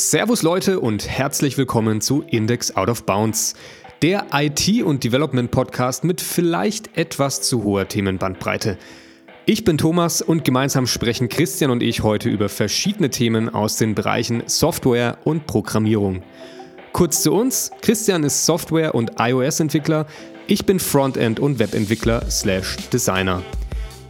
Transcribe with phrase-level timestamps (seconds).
[0.00, 3.54] Servus Leute und herzlich willkommen zu Index Out of Bounds,
[4.00, 8.78] der IT- und Development-Podcast mit vielleicht etwas zu hoher Themenbandbreite.
[9.44, 13.96] Ich bin Thomas und gemeinsam sprechen Christian und ich heute über verschiedene Themen aus den
[13.96, 16.22] Bereichen Software und Programmierung.
[16.92, 20.06] Kurz zu uns, Christian ist Software- und iOS-Entwickler,
[20.46, 23.42] ich bin Frontend- und Webentwickler slash Designer.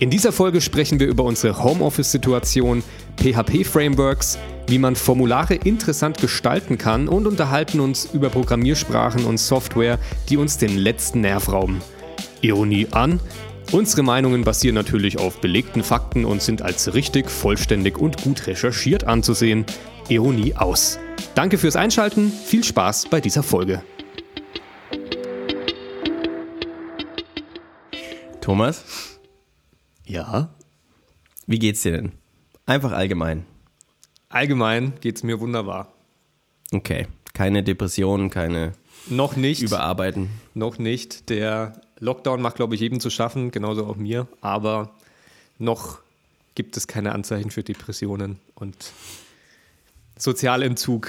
[0.00, 2.84] In dieser Folge sprechen wir über unsere Homeoffice-Situation,
[3.18, 4.38] PHP-Frameworks,
[4.68, 10.59] wie man Formulare interessant gestalten kann und unterhalten uns über Programmiersprachen und Software, die uns
[10.59, 11.80] den letzten Nerv rauben.
[12.40, 13.20] Ironie an,
[13.73, 19.04] unsere Meinungen basieren natürlich auf belegten Fakten und sind als richtig, vollständig und gut recherchiert
[19.04, 19.64] anzusehen.
[20.09, 20.98] Ironie aus.
[21.34, 23.82] Danke fürs Einschalten, viel Spaß bei dieser Folge.
[28.40, 29.18] Thomas,
[30.06, 30.54] Ja,
[31.46, 32.12] wie geht's dir denn?
[32.68, 33.46] Einfach allgemein.
[34.28, 35.90] allgemein geht's mir wunderbar.
[36.70, 37.06] Okay.
[37.32, 38.74] Keine Depressionen, keine
[39.09, 39.62] Noch nicht.
[39.62, 40.29] Überarbeiten.
[40.52, 41.30] Noch nicht.
[41.30, 44.28] Der Lockdown macht, glaube ich, jedem zu schaffen, genauso auch mir.
[44.43, 44.95] Aber
[45.56, 46.01] noch
[46.54, 48.93] gibt es keine Anzeichen für Depressionen und
[50.18, 51.09] Sozialentzug.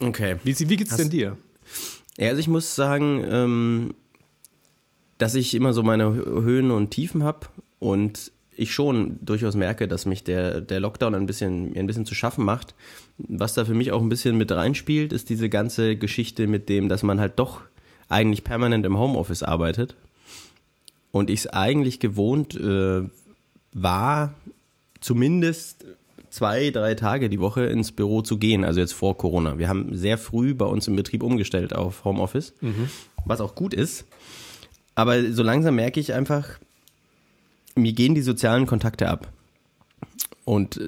[0.00, 0.36] Okay.
[0.44, 1.38] Wie, wie geht's denn dir?
[2.18, 3.94] Ja, also ich muss sagen, ähm,
[5.16, 7.46] dass ich immer so meine Höhen und Tiefen habe
[7.78, 8.30] und
[8.60, 12.44] ich schon durchaus merke, dass mich der, der Lockdown ein bisschen, ein bisschen zu schaffen
[12.44, 12.74] macht.
[13.18, 16.88] Was da für mich auch ein bisschen mit reinspielt, ist diese ganze Geschichte mit dem,
[16.88, 17.62] dass man halt doch
[18.08, 19.96] eigentlich permanent im Homeoffice arbeitet.
[21.12, 23.02] Und ich es eigentlich gewohnt äh,
[23.72, 24.34] war,
[25.00, 25.84] zumindest
[26.28, 29.58] zwei, drei Tage die Woche ins Büro zu gehen, also jetzt vor Corona.
[29.58, 32.52] Wir haben sehr früh bei uns im Betrieb umgestellt auf Homeoffice,
[33.24, 34.04] was auch gut ist.
[34.94, 36.58] Aber so langsam merke ich einfach,
[37.74, 39.32] mir gehen die sozialen Kontakte ab.
[40.44, 40.80] Und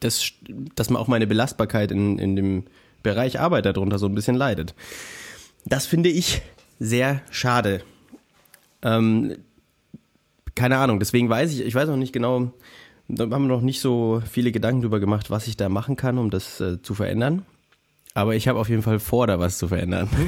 [0.00, 0.32] das,
[0.74, 2.64] dass man auch meine Belastbarkeit in, in dem
[3.02, 4.74] Bereich Arbeit darunter so ein bisschen leidet.
[5.64, 6.42] Das finde ich
[6.78, 7.82] sehr schade.
[8.82, 9.36] Ähm,
[10.54, 12.52] keine Ahnung, deswegen weiß ich, ich weiß noch nicht genau,
[13.08, 16.18] da haben wir noch nicht so viele Gedanken drüber gemacht, was ich da machen kann,
[16.18, 17.44] um das äh, zu verändern.
[18.14, 20.08] Aber ich habe auf jeden Fall vor, da was zu verändern.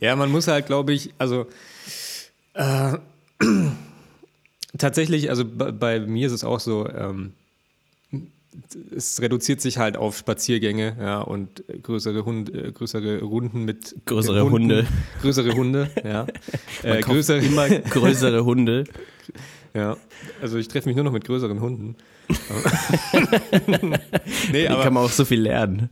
[0.00, 1.46] Ja, man muss halt, glaube ich, also
[2.54, 2.94] äh,
[4.78, 7.32] tatsächlich, also bei, mir ist es auch so, ähm,
[8.94, 14.42] es reduziert sich halt auf Spaziergänge, ja, und größere Hunde, äh, größere Runden mit Größere
[14.42, 14.86] Hunden, Hunde.
[15.22, 16.26] größere Hunde, ja,
[16.82, 18.84] äh, größere, immer größere Hunde.
[19.74, 19.96] ja,
[20.42, 21.96] also ich treffe mich nur noch mit größeren Hunden.
[24.52, 25.90] nee, aber kann man auch so viel lernen.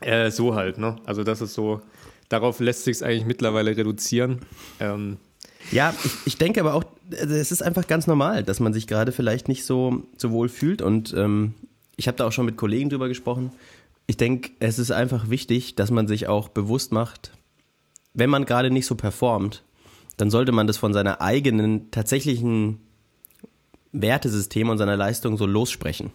[0.00, 0.96] Äh, so halt, ne?
[1.04, 1.82] Also das ist so,
[2.28, 4.40] darauf lässt sich es eigentlich mittlerweile reduzieren.
[4.78, 5.18] Ähm,
[5.70, 6.84] Ja, ich, ich denke aber auch,
[7.18, 10.48] also es ist einfach ganz normal, dass man sich gerade vielleicht nicht so, so wohl
[10.48, 10.82] fühlt.
[10.82, 11.54] Und ähm,
[11.96, 13.52] ich habe da auch schon mit Kollegen drüber gesprochen.
[14.06, 17.32] Ich denke, es ist einfach wichtig, dass man sich auch bewusst macht,
[18.14, 19.62] wenn man gerade nicht so performt,
[20.16, 22.80] dann sollte man das von seiner eigenen tatsächlichen
[23.92, 26.10] Wertesystem und seiner Leistung so lossprechen.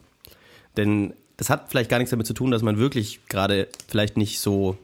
[0.77, 4.39] Denn das hat vielleicht gar nichts damit zu tun, dass man wirklich gerade vielleicht nicht
[4.39, 4.77] so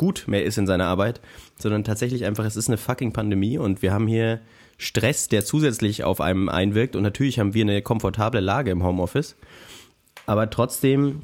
[0.00, 1.20] gut mehr ist in seiner Arbeit,
[1.58, 4.40] sondern tatsächlich einfach, es ist eine fucking Pandemie und wir haben hier
[4.78, 9.36] Stress, der zusätzlich auf einem einwirkt und natürlich haben wir eine komfortable Lage im Homeoffice.
[10.24, 11.20] Aber trotzdem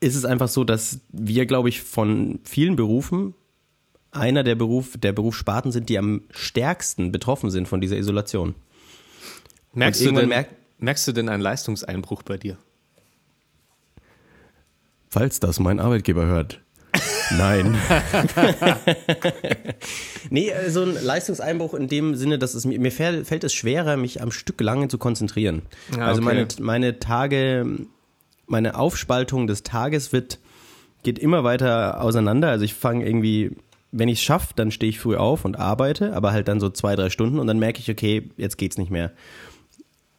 [0.00, 3.32] ist es einfach so, dass wir, glaube ich, von vielen Berufen
[4.10, 8.56] einer der Beruf, der Berufssparten sind, die am stärksten betroffen sind von dieser Isolation.
[9.72, 12.58] merkst, du denn, merkt- merkst du denn einen Leistungseinbruch bei dir?
[15.08, 16.60] Falls das mein Arbeitgeber hört.
[17.36, 17.76] Nein.
[20.30, 23.54] nee, äh, so ein Leistungseinbruch in dem Sinne, dass es mir, mir fäll- fällt es
[23.54, 25.62] schwerer, mich am Stück lange zu konzentrieren.
[25.96, 26.34] Ja, also okay.
[26.34, 27.66] meine, meine Tage,
[28.46, 30.38] meine Aufspaltung des Tages wird,
[31.02, 32.48] geht immer weiter auseinander.
[32.48, 33.56] Also ich fange irgendwie,
[33.92, 36.70] wenn ich es schaffe, dann stehe ich früh auf und arbeite, aber halt dann so
[36.70, 39.12] zwei, drei Stunden und dann merke ich, okay, jetzt geht's nicht mehr.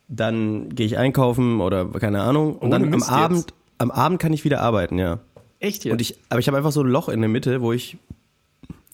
[0.08, 3.12] Dann gehe ich einkaufen oder keine Ahnung und Ohne dann am Mist jetzt?
[3.12, 5.20] Abend, am Abend kann ich wieder arbeiten, ja.
[5.60, 7.98] Echt Und ich, aber ich habe einfach so ein Loch in der Mitte, wo ich,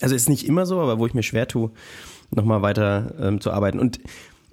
[0.01, 1.71] also ist nicht immer so, aber wo ich mir schwer tue,
[2.31, 3.79] nochmal weiter ähm, zu arbeiten.
[3.79, 3.99] Und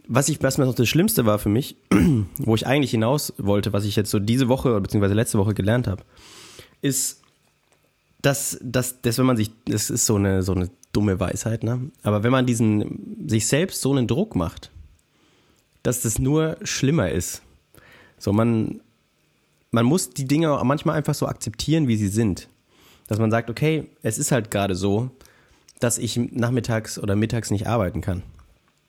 [0.07, 1.77] was ich, was mir noch das Schlimmste war für mich,
[2.39, 5.55] wo ich eigentlich hinaus wollte, was ich jetzt so diese Woche oder beziehungsweise letzte Woche
[5.55, 6.03] gelernt habe,
[6.83, 7.23] ist,
[8.21, 11.91] dass, dass, dass wenn man sich, das ist so eine, so eine dumme Weisheit, ne?
[12.03, 14.71] Aber wenn man diesen, sich selbst so einen Druck macht,
[15.83, 17.43] dass das nur schlimmer ist.
[18.19, 18.81] So, man,
[19.73, 22.49] man muss die Dinge auch manchmal einfach so akzeptieren, wie sie sind.
[23.09, 25.11] Dass man sagt, okay, es ist halt gerade so,
[25.81, 28.23] dass ich nachmittags oder mittags nicht arbeiten kann.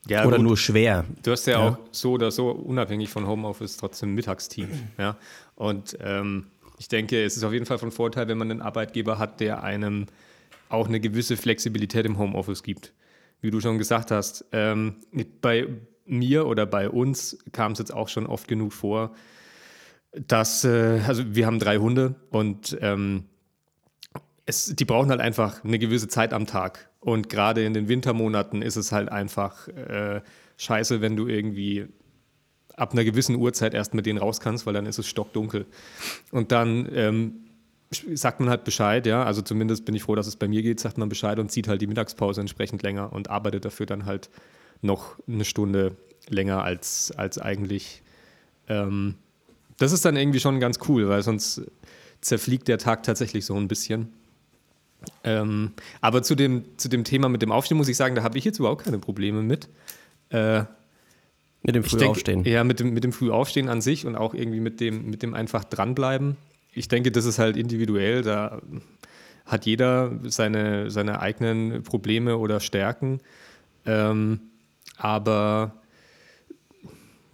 [0.08, 0.46] Ja, oder gut.
[0.46, 1.06] nur schwer.
[1.24, 1.70] Du hast ja, Ja.
[1.70, 4.68] auch so oder so unabhängig von Homeoffice trotzdem Mittagsteam.
[4.98, 5.18] Ja?
[5.56, 6.46] Und ähm,
[6.78, 9.64] Ich denke, es ist auf jeden Fall von Vorteil, wenn man einen Arbeitgeber hat, der
[9.64, 10.08] einem
[10.70, 12.92] auch eine gewisse Flexibilität im Homeoffice gibt.
[13.42, 14.96] Wie du schon gesagt hast, ähm,
[15.42, 15.68] bei
[16.06, 19.12] mir oder bei uns kam es jetzt auch schon oft genug vor,
[20.14, 23.26] dass, äh, also wir haben drei Hunde und ähm,
[24.46, 26.90] es, die brauchen halt einfach eine gewisse Zeit am Tag.
[27.00, 30.22] Und gerade in den Wintermonaten ist es halt einfach äh,
[30.58, 31.88] scheiße, wenn du irgendwie
[32.76, 35.66] ab einer gewissen Uhrzeit erst mit denen raus kannst, weil dann ist es stockdunkel.
[36.32, 37.34] Und dann ähm,
[37.92, 39.24] sagt man halt Bescheid, ja.
[39.24, 41.68] Also zumindest bin ich froh, dass es bei mir geht, sagt man Bescheid und zieht
[41.68, 44.30] halt die Mittagspause entsprechend länger und arbeitet dafür dann halt
[44.82, 45.96] noch eine Stunde
[46.28, 48.02] länger als, als eigentlich.
[48.68, 49.16] Ähm,
[49.78, 51.62] das ist dann irgendwie schon ganz cool, weil sonst
[52.22, 54.14] zerfliegt der Tag tatsächlich so ein bisschen.
[55.24, 55.72] Ähm,
[56.02, 58.46] aber zu dem, zu dem Thema mit dem Aufstehen muss ich sagen, da habe ich
[58.46, 59.68] jetzt überhaupt keine Probleme mit.
[60.30, 60.64] Äh,
[61.64, 62.44] mit dem Frühaufstehen.
[62.44, 65.34] Ja, mit dem, mit dem Frühaufstehen an sich und auch irgendwie mit dem, mit dem
[65.34, 66.36] einfach dranbleiben.
[66.74, 68.22] Ich denke, das ist halt individuell.
[68.22, 68.62] Da
[69.46, 73.22] hat jeder seine, seine eigenen Probleme oder Stärken.
[73.86, 74.42] Ähm,
[74.98, 75.74] aber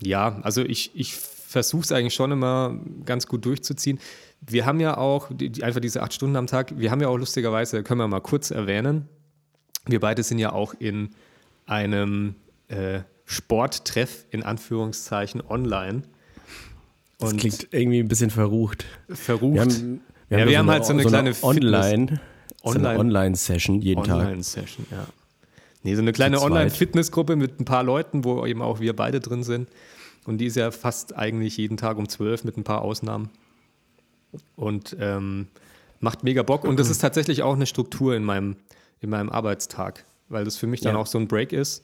[0.02, 1.14] ja, also ich, ich
[1.50, 4.00] versuche es eigentlich schon immer ganz gut durchzuziehen.
[4.40, 7.18] Wir haben ja auch, die, einfach diese acht Stunden am Tag, wir haben ja auch
[7.18, 9.10] lustigerweise, können wir mal kurz erwähnen,
[9.88, 11.10] wir beide sind ja auch in
[11.66, 12.36] einem
[12.68, 16.04] äh, Sporttreff in Anführungszeichen online.
[17.18, 18.86] Und das klingt irgendwie ein bisschen verrucht.
[19.10, 19.56] Verrucht.
[19.56, 22.22] Wir haben, wir ja, haben, wir so haben halt so eine, kleine Online,
[22.62, 24.28] Online, Online-Session jeden Online Tag.
[24.28, 25.08] Online-Session, ja.
[25.82, 29.44] Nee, so eine kleine Online-Fitnessgruppe mit ein paar Leuten, wo eben auch wir beide drin
[29.44, 29.68] sind.
[30.26, 33.30] Und die ist ja fast eigentlich jeden Tag um zwölf mit ein paar Ausnahmen.
[34.56, 35.48] Und ähm,
[36.00, 36.64] macht mega Bock.
[36.64, 38.56] Und das ist tatsächlich auch eine Struktur in meinem,
[39.02, 41.02] in meinem Arbeitstag, weil das für mich dann Ja.
[41.02, 41.84] auch so ein Break ist.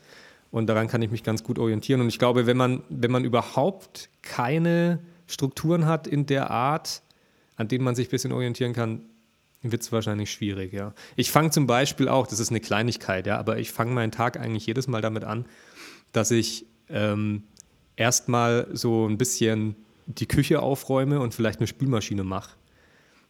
[0.52, 2.02] Und daran kann ich mich ganz gut orientieren.
[2.02, 7.02] Und ich glaube, wenn man, wenn man überhaupt keine Strukturen hat in der Art,
[7.58, 9.02] an denen man sich ein bisschen orientieren kann,
[9.62, 10.94] wird es wahrscheinlich schwierig, ja.
[11.16, 14.40] Ich fange zum Beispiel auch, das ist eine Kleinigkeit, ja, aber ich fange meinen Tag
[14.40, 15.46] eigentlich jedes Mal damit an,
[16.12, 17.42] dass ich ähm,
[17.96, 19.76] erstmal so ein bisschen
[20.06, 22.52] die Küche aufräume und vielleicht eine Spülmaschine mache.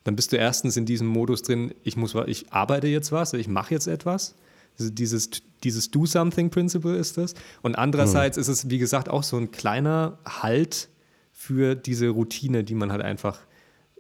[0.04, 3.48] Dann bist du erstens in diesem Modus drin, ich muss, ich arbeite jetzt was, ich
[3.48, 4.36] mache jetzt etwas.
[4.78, 5.30] Also dieses,
[5.64, 7.34] dieses Do-Something-Principle ist das.
[7.62, 10.90] Und andererseits ist es, wie gesagt, auch so ein kleiner Halt
[11.32, 13.40] für diese Routine, die man halt einfach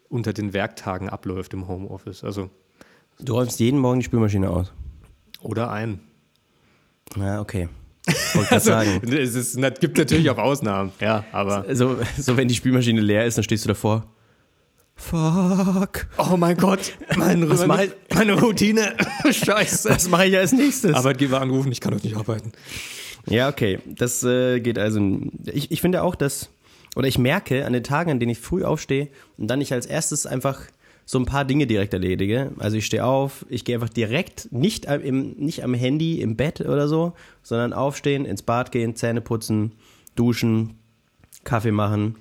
[0.09, 2.23] unter den Werktagen abläuft im Homeoffice.
[2.23, 2.49] Also,
[3.19, 4.71] Du räumst jeden Morgen die Spülmaschine aus.
[5.41, 6.01] oder ein.
[7.15, 7.69] Ja, okay.
[8.33, 9.01] Wollte gerade sagen.
[9.11, 11.65] Es ist, es gibt natürlich auch Ausnahmen, ja, aber.
[11.75, 14.05] So, so, wenn die Spülmaschine leer ist, dann stehst du davor.
[14.97, 16.07] Fuck.
[16.17, 18.95] Oh mein Gott, mein, Was meine, ich- meine Routine.
[19.29, 19.89] Scheiße.
[19.89, 20.93] Was mache ich als nächstes?
[20.95, 22.53] Arbeitgeber anrufen, ich kann doch nicht arbeiten.
[23.27, 23.79] Ja, okay.
[23.85, 25.19] Das äh, geht also.
[25.51, 26.49] Ich, ich finde auch, dass.
[26.95, 29.85] Oder ich merke an den Tagen, an denen ich früh aufstehe und dann ich als
[29.85, 30.61] erstes einfach
[31.05, 32.51] so ein paar Dinge direkt erledige.
[32.57, 36.35] Also ich stehe auf, ich gehe einfach direkt, nicht am, im, nicht am Handy, im
[36.35, 37.13] Bett oder so,
[37.43, 39.73] sondern aufstehen, ins Bad gehen, Zähne putzen,
[40.15, 40.73] duschen,
[41.43, 42.15] Kaffee machen.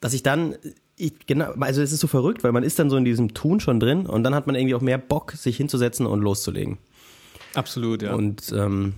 [0.00, 0.56] Dass ich dann,
[0.96, 3.60] ich, genau, also es ist so verrückt, weil man ist dann so in diesem Tun
[3.60, 6.78] schon drin und dann hat man irgendwie auch mehr Bock, sich hinzusetzen und loszulegen.
[7.54, 8.14] Absolut, ja.
[8.14, 8.94] Und ähm,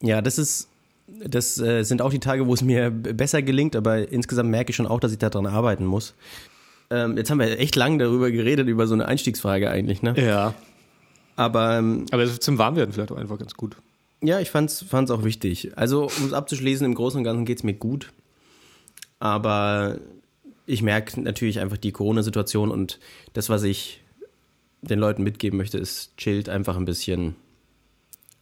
[0.00, 0.68] ja, das ist,
[1.08, 4.76] das äh, sind auch die Tage, wo es mir besser gelingt, aber insgesamt merke ich
[4.76, 6.14] schon auch, dass ich daran arbeiten muss.
[6.92, 10.14] Ähm, jetzt haben wir echt lang darüber geredet, über so eine Einstiegsfrage eigentlich, ne?
[10.16, 10.54] ja.
[11.34, 13.76] Aber ähm, Aber zum Warmwerden vielleicht auch einfach ganz gut.
[14.20, 15.72] ja, ich fand's, fand's auch wichtig.
[15.76, 18.12] Also, um es abzuschließen, im Großen und Ganzen geht's mir gut.
[19.18, 19.96] Aber
[20.66, 22.98] ich merke natürlich einfach die Corona-Situation und
[23.32, 24.02] das, was ich
[24.82, 27.36] den Leuten mitgeben möchte, ist, chillt einfach ein bisschen.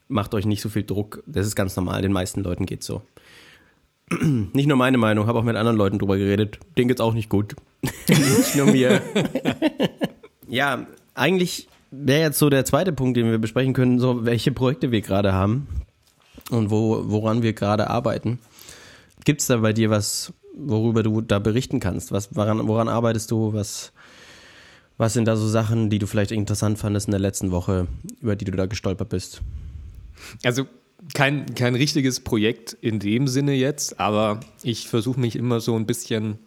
[0.08, 1.22] Macht euch nicht so viel Druck.
[1.26, 2.02] Das ist ganz normal.
[2.02, 3.02] Den meisten Leuten geht's so.
[4.52, 6.58] Nicht nur meine Meinung, habe auch mit anderen Leuten drüber geredet.
[6.76, 7.54] Denen geht's auch nicht gut.
[8.08, 9.00] nicht nur mir.
[10.48, 14.90] ja, eigentlich wäre jetzt so der zweite Punkt, den wir besprechen können, so welche Projekte
[14.90, 15.68] wir gerade haben
[16.50, 18.38] und wo, woran wir gerade arbeiten.
[19.24, 22.10] Gibt's da bei dir was, worüber du da berichten kannst?
[22.10, 23.52] Was, woran, woran arbeitest du?
[23.52, 23.92] Was,
[24.98, 27.86] was sind da so Sachen, die du vielleicht interessant fandest in der letzten Woche,
[28.20, 29.40] über die du da gestolpert bist?
[30.44, 30.66] Also
[31.14, 35.86] kein, kein richtiges Projekt in dem Sinne jetzt, aber ich versuche mich immer so ein
[35.86, 36.38] bisschen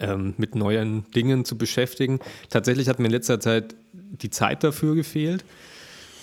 [0.00, 2.20] ähm, mit neuen Dingen zu beschäftigen.
[2.50, 5.44] Tatsächlich hat mir in letzter Zeit die Zeit dafür gefehlt.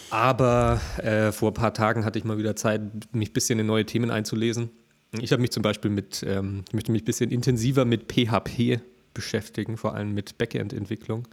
[0.10, 2.82] Aber äh, vor ein paar Tagen hatte ich mal wieder Zeit,
[3.14, 4.72] mich ein bisschen in neue Themen einzulesen.
[5.12, 8.80] Ich habe mich zum Beispiel mit, ähm, ich möchte mich ein bisschen intensiver mit PHP
[9.14, 11.28] beschäftigen, vor allem mit Backend-Entwicklung.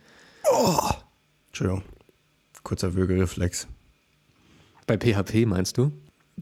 [1.49, 1.83] Entschuldigung.
[2.63, 3.67] Kurzer Würgereflex.
[4.87, 5.93] Bei PHP meinst du?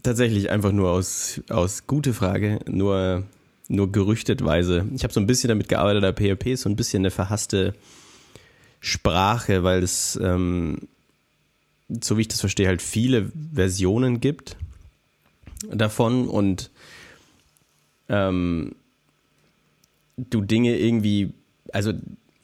[0.03, 3.23] Tatsächlich einfach nur aus, aus gute Frage, nur
[3.67, 4.85] nur gerüchtetweise.
[4.95, 7.73] Ich habe so ein bisschen damit gearbeitet, aber PHP ist so ein bisschen eine verhasste
[8.79, 10.87] Sprache, weil es, ähm,
[11.89, 14.57] so wie ich das verstehe, halt viele Versionen gibt
[15.71, 16.69] davon und
[18.09, 18.75] ähm,
[20.17, 21.33] du Dinge irgendwie,
[21.73, 21.93] also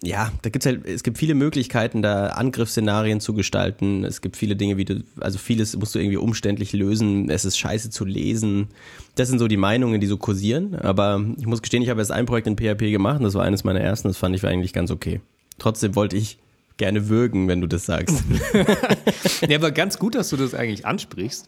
[0.03, 4.03] ja, da gibt's halt, es gibt viele Möglichkeiten, da Angriffsszenarien zu gestalten.
[4.03, 7.29] Es gibt viele Dinge, wie du, also vieles musst du irgendwie umständlich lösen.
[7.29, 8.69] Es ist scheiße zu lesen.
[9.13, 10.73] Das sind so die Meinungen, die so kursieren.
[10.75, 13.43] Aber ich muss gestehen, ich habe erst ein Projekt in PHP gemacht und das war
[13.43, 14.07] eines meiner ersten.
[14.07, 15.21] Das fand ich eigentlich ganz okay.
[15.59, 16.39] Trotzdem wollte ich
[16.77, 18.23] gerne würgen, wenn du das sagst.
[19.47, 21.47] ja, aber ganz gut, dass du das eigentlich ansprichst.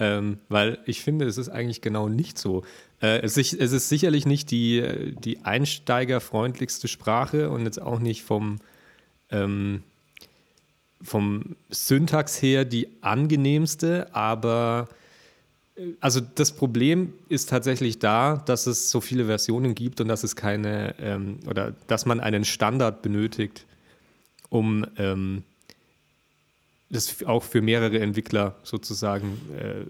[0.00, 2.64] Ähm, weil ich finde, es ist eigentlich genau nicht so.
[3.04, 8.60] Äh, es, ist, sicherlich nicht die, die einsteigerfreundlichste Sprache und jetzt auch nicht vom,
[9.30, 9.82] ähm,
[11.02, 14.88] vom Syntax her die angenehmste, aber
[15.76, 20.24] äh, also das Problem ist tatsächlich da, dass es so viele Versionen gibt und dass
[20.24, 23.66] es keine ähm, oder dass man einen Standard benötigt,
[24.48, 25.42] um ähm,
[26.88, 29.84] das auch für mehrere Entwickler sozusagen, äh,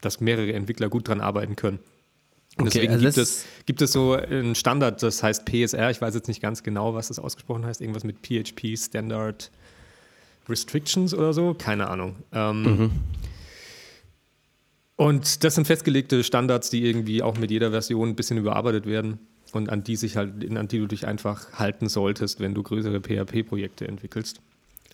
[0.00, 1.78] dass mehrere Entwickler gut dran arbeiten können.
[2.56, 6.00] Und deswegen okay, also gibt, es, gibt es so einen Standard, das heißt PSR, ich
[6.00, 9.50] weiß jetzt nicht ganz genau, was das ausgesprochen heißt, irgendwas mit PHP Standard
[10.48, 12.16] Restrictions oder so, keine Ahnung.
[12.32, 12.90] Ähm, mhm.
[14.96, 19.18] Und das sind festgelegte Standards, die irgendwie auch mit jeder Version ein bisschen überarbeitet werden
[19.52, 23.00] und an die sich halt, an die du dich einfach halten solltest, wenn du größere
[23.00, 24.40] PHP-Projekte entwickelst.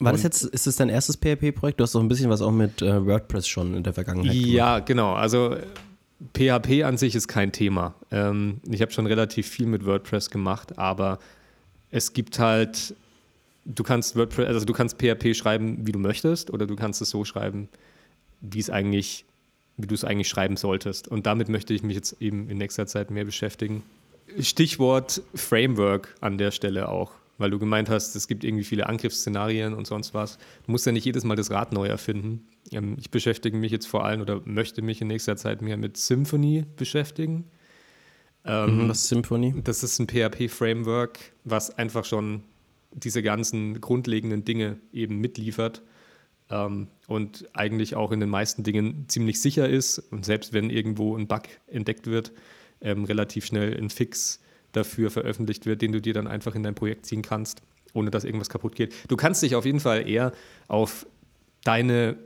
[0.00, 1.78] War das jetzt, ist das dein erstes PHP-Projekt?
[1.78, 4.48] Du hast doch ein bisschen was auch mit äh, WordPress schon in der Vergangenheit gemacht.
[4.48, 5.12] Ja, genau.
[5.12, 5.56] Also
[6.34, 7.94] PHP an sich ist kein Thema.
[8.10, 11.18] Ähm, ich habe schon relativ viel mit WordPress gemacht, aber
[11.90, 12.94] es gibt halt,
[13.64, 17.10] du kannst WordPress, also du kannst PHP schreiben, wie du möchtest, oder du kannst es
[17.10, 17.68] so schreiben,
[18.40, 19.24] wie es eigentlich,
[19.76, 21.08] wie du es eigentlich schreiben solltest.
[21.08, 23.82] Und damit möchte ich mich jetzt eben in nächster Zeit mehr beschäftigen.
[24.38, 27.12] Stichwort Framework an der Stelle auch
[27.42, 30.38] weil du gemeint hast, es gibt irgendwie viele Angriffsszenarien und sonst was.
[30.64, 32.46] Du musst ja nicht jedes Mal das Rad neu erfinden.
[32.70, 35.96] Ähm, ich beschäftige mich jetzt vor allem oder möchte mich in nächster Zeit mehr mit
[35.96, 37.44] Symfony beschäftigen.
[38.44, 39.54] Ähm, mhm, was ist Symfony?
[39.62, 42.42] Das ist ein PHP-Framework, was einfach schon
[42.92, 45.82] diese ganzen grundlegenden Dinge eben mitliefert
[46.50, 51.16] ähm, und eigentlich auch in den meisten Dingen ziemlich sicher ist und selbst wenn irgendwo
[51.16, 52.32] ein Bug entdeckt wird,
[52.80, 54.40] ähm, relativ schnell ein Fix
[54.72, 57.62] dafür veröffentlicht wird, den du dir dann einfach in dein Projekt ziehen kannst,
[57.92, 58.94] ohne dass irgendwas kaputt geht.
[59.08, 60.32] Du kannst dich auf jeden Fall eher
[60.68, 61.06] auf
[61.64, 62.16] deine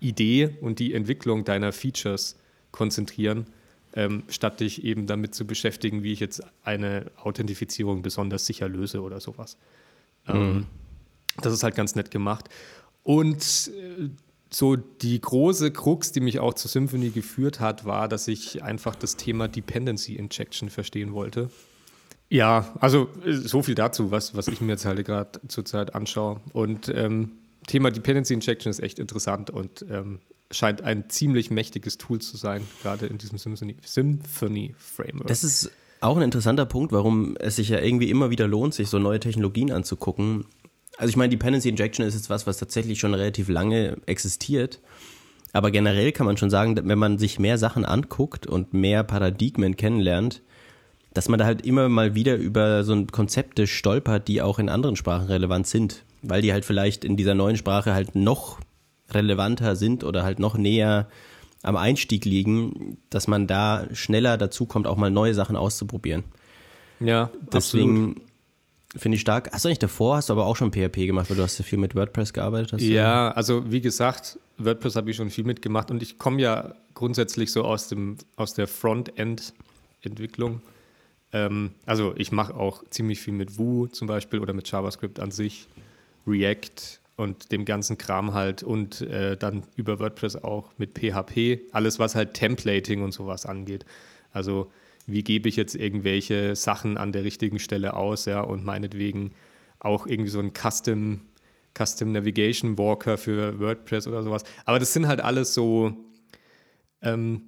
[0.00, 2.36] Idee und die Entwicklung deiner Features
[2.72, 3.46] konzentrieren,
[3.94, 9.02] ähm, statt dich eben damit zu beschäftigen, wie ich jetzt eine Authentifizierung besonders sicher löse
[9.02, 9.56] oder sowas.
[10.26, 10.66] Ähm, mhm.
[11.42, 12.48] Das ist halt ganz nett gemacht.
[13.02, 14.08] Und äh,
[14.52, 18.96] so die große Krux, die mich auch zu Symphony geführt hat, war, dass ich einfach
[18.96, 21.50] das Thema Dependency Injection verstehen wollte.
[22.30, 26.40] Ja, also äh, so viel dazu, was, was ich mir jetzt halt gerade zurzeit anschaue.
[26.52, 27.32] Und ähm,
[27.66, 30.20] Thema Dependency Injection ist echt interessant und ähm,
[30.50, 35.26] scheint ein ziemlich mächtiges Tool zu sein, gerade in diesem Symphony, Symphony Framework.
[35.26, 35.70] Das ist
[36.00, 39.20] auch ein interessanter Punkt, warum es sich ja irgendwie immer wieder lohnt, sich so neue
[39.20, 40.46] Technologien anzugucken.
[40.98, 44.80] Also ich meine, Dependency Injection ist jetzt was, was tatsächlich schon relativ lange existiert.
[45.52, 49.76] Aber generell kann man schon sagen, wenn man sich mehr Sachen anguckt und mehr Paradigmen
[49.76, 50.42] kennenlernt,
[51.20, 54.96] dass man da halt immer mal wieder über so Konzepte stolpert, die auch in anderen
[54.96, 58.58] Sprachen relevant sind, weil die halt vielleicht in dieser neuen Sprache halt noch
[59.10, 61.08] relevanter sind oder halt noch näher
[61.62, 66.24] am Einstieg liegen, dass man da schneller dazu kommt, auch mal neue Sachen auszuprobieren.
[67.00, 68.22] Ja, deswegen
[68.96, 69.52] finde ich stark.
[69.52, 71.66] Hast du eigentlich davor, hast du aber auch schon PHP gemacht, weil du hast ja
[71.66, 72.80] viel mit WordPress gearbeitet hast.
[72.80, 77.52] Ja, also wie gesagt, WordPress habe ich schon viel mitgemacht und ich komme ja grundsätzlich
[77.52, 80.62] so aus dem aus der Frontend-Entwicklung.
[81.32, 85.30] Ähm, also ich mache auch ziemlich viel mit Vue zum Beispiel oder mit JavaScript an
[85.30, 85.68] sich,
[86.26, 91.98] React und dem ganzen Kram halt und äh, dann über WordPress auch mit PHP, alles
[91.98, 93.84] was halt Templating und sowas angeht.
[94.32, 94.70] Also
[95.06, 99.32] wie gebe ich jetzt irgendwelche Sachen an der richtigen Stelle aus, ja, und meinetwegen
[99.80, 101.20] auch irgendwie so ein Custom,
[101.76, 104.44] Custom Navigation Walker für WordPress oder sowas.
[104.64, 105.94] Aber das sind halt alles so,
[107.02, 107.42] ähm,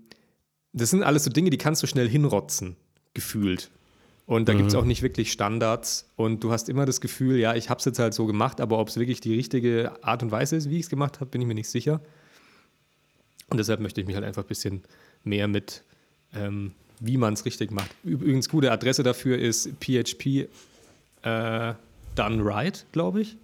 [0.73, 2.77] das sind alles so Dinge, die kannst du schnell hinrotzen
[3.14, 3.71] gefühlt.
[4.26, 4.59] Und da mhm.
[4.59, 6.09] gibt es auch nicht wirklich Standards.
[6.16, 8.78] Und du hast immer das Gefühl, ja, ich habe es jetzt halt so gemacht, aber
[8.78, 11.40] ob es wirklich die richtige Art und Weise ist, wie ich es gemacht habe, bin
[11.40, 12.00] ich mir nicht sicher.
[13.50, 14.83] Und deshalb möchte ich mich halt einfach ein bisschen
[15.25, 15.83] mehr mit,
[16.35, 17.90] ähm, wie man es richtig macht.
[18.04, 20.49] Übrigens, gute Adresse dafür ist php
[21.23, 21.75] äh,
[22.14, 23.37] done right, glaube ich.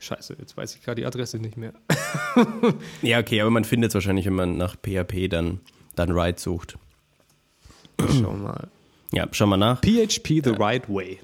[0.00, 1.74] Scheiße, jetzt weiß ich gerade die Adresse nicht mehr.
[3.02, 5.60] ja, okay, aber man findet es wahrscheinlich, wenn man nach PHP dann,
[5.94, 6.78] dann right sucht.
[8.08, 8.68] Schau mal.
[9.12, 9.80] Ja, schau mal nach.
[9.80, 11.18] PHP The Right Way.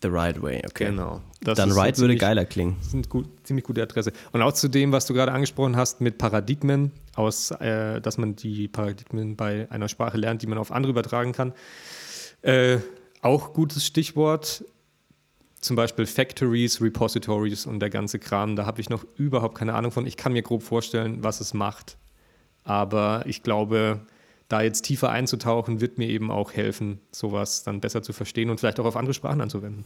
[0.00, 0.86] The Right Way, okay.
[0.86, 1.20] Genau.
[1.40, 2.76] Das Dann Right würde geiler klingen.
[2.78, 4.12] Das ist eine gut, ziemlich gute Adresse.
[4.32, 8.36] Und auch zu dem, was du gerade angesprochen hast mit Paradigmen, aus, äh, dass man
[8.36, 11.52] die Paradigmen bei einer Sprache lernt, die man auf andere übertragen kann.
[12.42, 12.78] Äh,
[13.22, 14.64] auch gutes Stichwort.
[15.60, 18.56] Zum Beispiel Factories, Repositories und der ganze Kram.
[18.56, 20.06] Da habe ich noch überhaupt keine Ahnung von.
[20.06, 21.98] Ich kann mir grob vorstellen, was es macht.
[22.64, 24.00] Aber ich glaube,
[24.52, 28.60] da jetzt tiefer einzutauchen, wird mir eben auch helfen, sowas dann besser zu verstehen und
[28.60, 29.84] vielleicht auch auf andere Sprachen anzuwenden.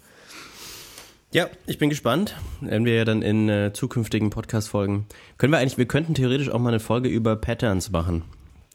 [1.33, 2.37] Ja, ich bin gespannt.
[2.61, 5.07] Werden wir ja dann in äh, zukünftigen Podcast-Folgen.
[5.39, 8.23] Können wir eigentlich, wir könnten theoretisch auch mal eine Folge über Patterns machen.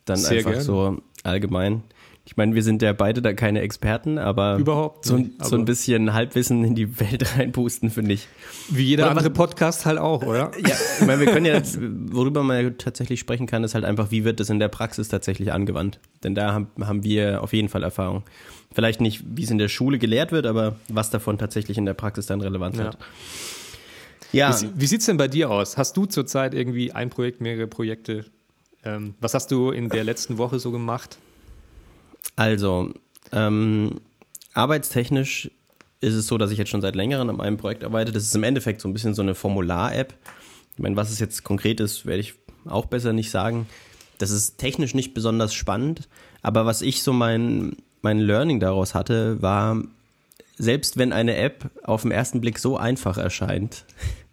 [0.06, 0.64] Dann Sehr einfach gerne.
[0.64, 1.84] so allgemein.
[2.24, 5.66] Ich meine, wir sind ja beide da keine Experten, aber Überhaupt so, nicht, so ein
[5.66, 8.28] bisschen Halbwissen in die Welt reinpusten, finde ich.
[8.70, 10.51] Wie jeder oder andere Podcast halt auch, oder?
[10.60, 14.12] Ja, ich meine, wir können ja, jetzt, worüber man tatsächlich sprechen kann, ist halt einfach,
[14.12, 16.00] wie wird das in der Praxis tatsächlich angewandt?
[16.24, 18.24] Denn da haben, haben wir auf jeden Fall Erfahrung.
[18.72, 21.96] Vielleicht nicht, wie es in der Schule gelehrt wird, aber was davon tatsächlich in der
[21.96, 22.86] Praxis dann Relevanz ja.
[22.86, 22.98] hat.
[24.32, 24.62] Ja.
[24.62, 25.78] Wie, wie sieht es denn bei dir aus?
[25.78, 28.25] Hast du zurzeit irgendwie ein Projekt, mehrere Projekte?
[28.84, 31.18] Ähm, was hast du in der letzten Woche so gemacht?
[32.36, 32.94] Also,
[33.32, 34.01] ähm,
[34.54, 35.51] arbeitstechnisch
[36.01, 38.12] ist es so, dass ich jetzt schon seit längerem an einem Projekt arbeite.
[38.12, 40.13] Das ist im Endeffekt so ein bisschen so eine Formular-App.
[40.74, 42.34] Ich meine, was es jetzt konkret ist, werde ich
[42.66, 43.68] auch besser nicht sagen.
[44.18, 46.08] Das ist technisch nicht besonders spannend,
[46.42, 49.82] aber was ich so mein, mein Learning daraus hatte, war,
[50.58, 53.86] selbst wenn eine App auf den ersten Blick so einfach erscheint,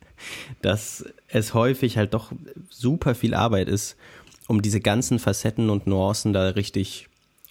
[0.63, 2.33] dass es häufig halt doch
[2.71, 3.97] super viel Arbeit ist,
[4.47, 7.08] um diese ganzen Facetten und Nuancen da richtig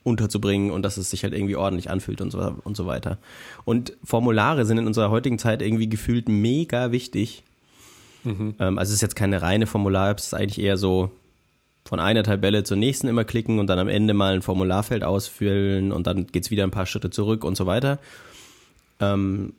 [0.07, 3.17] unterzubringen und dass es sich halt irgendwie ordentlich anfühlt und so, und so weiter.
[3.65, 7.43] Und Formulare sind in unserer heutigen Zeit irgendwie gefühlt mega wichtig.
[8.23, 8.55] Mhm.
[8.59, 11.11] Ähm, also es ist jetzt keine reine Formular-App, es ist eigentlich eher so
[11.85, 15.91] von einer Tabelle zur nächsten immer klicken und dann am Ende mal ein Formularfeld ausfüllen
[15.91, 17.99] und dann geht es wieder ein paar Schritte zurück und so weiter.
[18.99, 19.53] Ähm,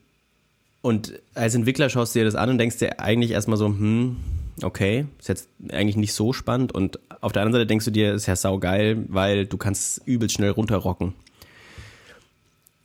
[0.80, 4.16] und als Entwickler schaust du dir das an und denkst dir eigentlich erstmal so, hm,
[4.62, 6.72] okay, ist jetzt eigentlich nicht so spannend.
[6.72, 10.30] Und auf der anderen Seite denkst du dir, ist ja saugeil, weil du kannst übel
[10.30, 11.14] schnell runterrocken.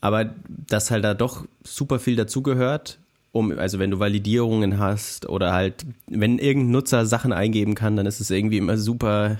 [0.02, 3.00] Aber dass halt da doch super viel dazugehört,
[3.32, 8.06] um, also wenn du Validierungen hast oder halt, wenn irgendein Nutzer Sachen eingeben kann, dann
[8.06, 9.40] ist es irgendwie immer super,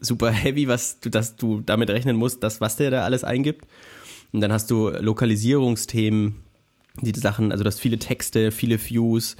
[0.00, 3.66] super heavy, was du, dass du damit rechnen musst, das, was der da alles eingibt.
[4.32, 6.36] Und dann hast du Lokalisierungsthemen,
[7.00, 9.36] die Sachen, also du hast viele Texte, viele Views,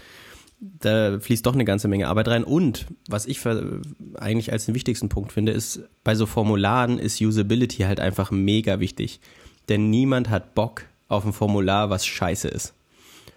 [0.61, 2.45] da fließt doch eine ganze Menge Arbeit rein.
[2.45, 7.83] Und was ich eigentlich als den wichtigsten Punkt finde, ist, bei so Formularen ist Usability
[7.83, 9.21] halt einfach mega wichtig.
[9.69, 12.75] Denn niemand hat Bock auf ein Formular, was scheiße ist.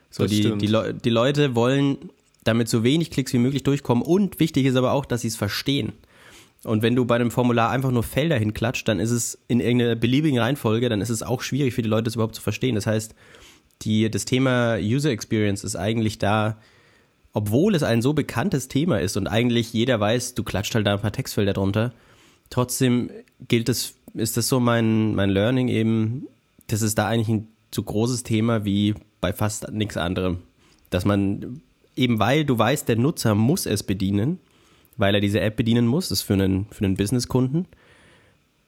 [0.09, 1.97] So, die, die, Le die Leute wollen
[2.43, 4.03] damit so wenig Klicks wie möglich durchkommen.
[4.03, 5.93] Und wichtig ist aber auch, dass sie es verstehen.
[6.63, 9.95] Und wenn du bei einem Formular einfach nur Felder hinklatscht, dann ist es in irgendeiner
[9.95, 12.75] beliebigen Reihenfolge, dann ist es auch schwierig für die Leute, das überhaupt zu verstehen.
[12.75, 13.15] Das heißt,
[13.85, 16.57] die, das Thema User Experience ist eigentlich da,
[17.33, 20.93] obwohl es ein so bekanntes Thema ist und eigentlich jeder weiß, du klatscht halt da
[20.93, 21.93] ein paar Textfelder drunter,
[22.49, 23.09] trotzdem
[23.47, 26.27] gilt es, ist das so mein, mein Learning eben,
[26.67, 30.39] das ist da eigentlich ein so großes Thema wie bei fast nichts anderem.
[30.89, 31.61] Dass man,
[31.95, 34.39] eben weil du weißt, der Nutzer muss es bedienen,
[34.97, 37.65] weil er diese App bedienen muss, ist für einen, für einen Businesskunden.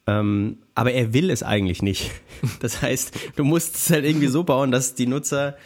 [0.06, 2.10] Ähm, aber er will es eigentlich nicht.
[2.60, 5.56] Das heißt, du musst es halt irgendwie so bauen, dass die Nutzer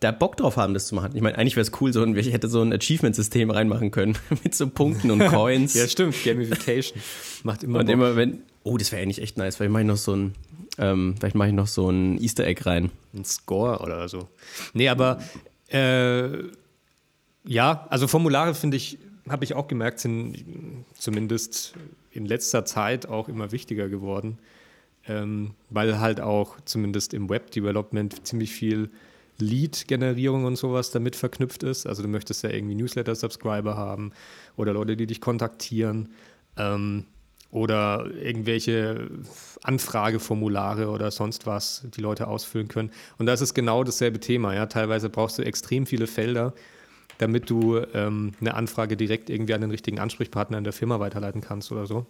[0.00, 1.12] da Bock drauf haben, das zu machen.
[1.14, 4.16] Ich meine, eigentlich wäre es cool, so ein, ich hätte so ein Achievement-System reinmachen können
[4.44, 5.74] mit so Punkten und Coins.
[5.74, 6.14] ja, stimmt.
[6.24, 7.00] Gamification
[7.42, 7.80] macht immer.
[7.80, 7.92] Und Bock.
[7.94, 9.56] immer wenn, oh, das wäre eigentlich echt nice.
[9.56, 10.34] Vielleicht mache ich noch so ein,
[10.78, 12.90] ähm, vielleicht mache ich noch so ein Easter Egg rein.
[13.14, 14.28] Ein Score oder so.
[14.72, 15.20] Nee, aber
[15.68, 16.28] äh,
[17.44, 18.98] ja, also Formulare finde ich,
[19.28, 20.44] habe ich auch gemerkt, sind
[20.98, 21.74] zumindest
[22.10, 24.38] in letzter Zeit auch immer wichtiger geworden,
[25.06, 28.90] ähm, weil halt auch zumindest im Web-Development ziemlich viel
[29.38, 31.86] Lead-Generierung und sowas damit verknüpft ist.
[31.86, 34.12] Also du möchtest ja irgendwie Newsletter-Subscriber haben
[34.56, 36.10] oder Leute, die dich kontaktieren
[36.56, 37.06] ähm,
[37.50, 39.08] oder irgendwelche
[39.62, 42.90] Anfrageformulare oder sonst was, die Leute ausfüllen können.
[43.18, 44.54] Und das ist genau dasselbe Thema.
[44.54, 44.66] Ja?
[44.66, 46.54] Teilweise brauchst du extrem viele Felder,
[47.20, 51.42] damit du ähm, eine Anfrage direkt irgendwie an den richtigen Ansprechpartner in der Firma weiterleiten
[51.42, 52.06] kannst oder so.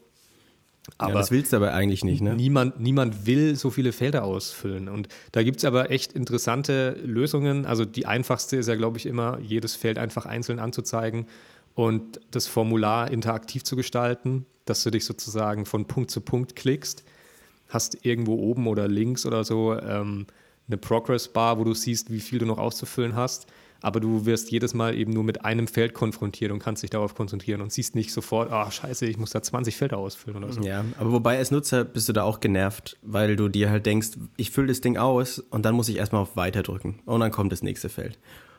[0.98, 2.34] Aber ja, das willst du aber eigentlich nicht, ne?
[2.34, 4.88] Niemand, niemand will so viele Felder ausfüllen.
[4.88, 7.66] Und da gibt es aber echt interessante Lösungen.
[7.66, 11.26] Also die einfachste ist ja, glaube ich, immer, jedes Feld einfach einzeln anzuzeigen
[11.74, 17.04] und das Formular interaktiv zu gestalten, dass du dich sozusagen von Punkt zu Punkt klickst.
[17.68, 20.26] Hast irgendwo oben oder links oder so ähm,
[20.66, 23.46] eine Progress Bar, wo du siehst, wie viel du noch auszufüllen hast.
[23.82, 27.14] Aber du wirst jedes Mal eben nur mit einem Feld konfrontiert und kannst dich darauf
[27.14, 30.52] konzentrieren und siehst nicht sofort, ah, oh, scheiße, ich muss da 20 Felder ausfüllen oder
[30.52, 30.60] so.
[30.62, 34.10] Ja, aber wobei als Nutzer bist du da auch genervt, weil du dir halt denkst,
[34.36, 37.30] ich fülle das Ding aus und dann muss ich erstmal auf Weiter drücken und dann
[37.30, 38.18] kommt das nächste Feld.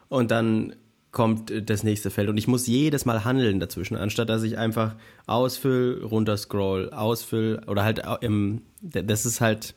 [0.10, 0.76] Und dann
[1.12, 4.96] kommt das nächste Feld und ich muss jedes Mal handeln dazwischen, anstatt dass ich einfach
[5.28, 9.76] ausfüll, runterscroll, ausfüll oder halt im, das ist halt.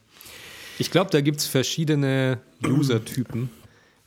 [0.79, 3.49] Ich glaube, da gibt es verschiedene User-Typen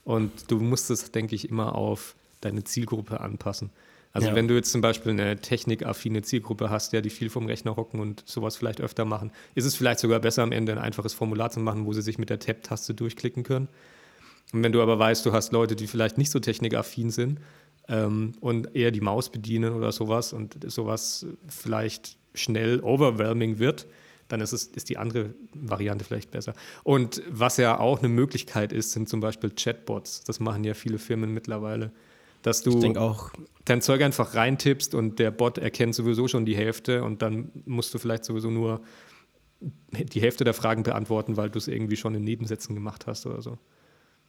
[0.08, 3.68] und du musst es, denke ich, immer auf deine Zielgruppe anpassen.
[4.14, 4.34] Also ja.
[4.34, 8.00] wenn du jetzt zum Beispiel eine technikaffine Zielgruppe hast, ja, die viel vom Rechner hocken
[8.00, 11.50] und sowas vielleicht öfter machen, ist es vielleicht sogar besser am Ende ein einfaches Formular
[11.50, 13.68] zu machen, wo sie sich mit der Tab-Taste durchklicken können.
[14.54, 17.38] Und wenn du aber weißt, du hast Leute, die vielleicht nicht so technikaffin sind
[17.86, 23.86] ähm, und eher die Maus bedienen oder sowas und sowas vielleicht schnell overwhelming wird,
[24.28, 26.54] dann ist, es, ist die andere Variante vielleicht besser.
[26.84, 30.22] Und was ja auch eine Möglichkeit ist, sind zum Beispiel Chatbots.
[30.24, 31.92] Das machen ja viele Firmen mittlerweile.
[32.42, 32.78] Dass du
[33.64, 37.92] dein Zeug einfach reintippst und der Bot erkennt sowieso schon die Hälfte und dann musst
[37.92, 38.80] du vielleicht sowieso nur
[39.60, 43.42] die Hälfte der Fragen beantworten, weil du es irgendwie schon in Nebensätzen gemacht hast oder
[43.42, 43.58] so.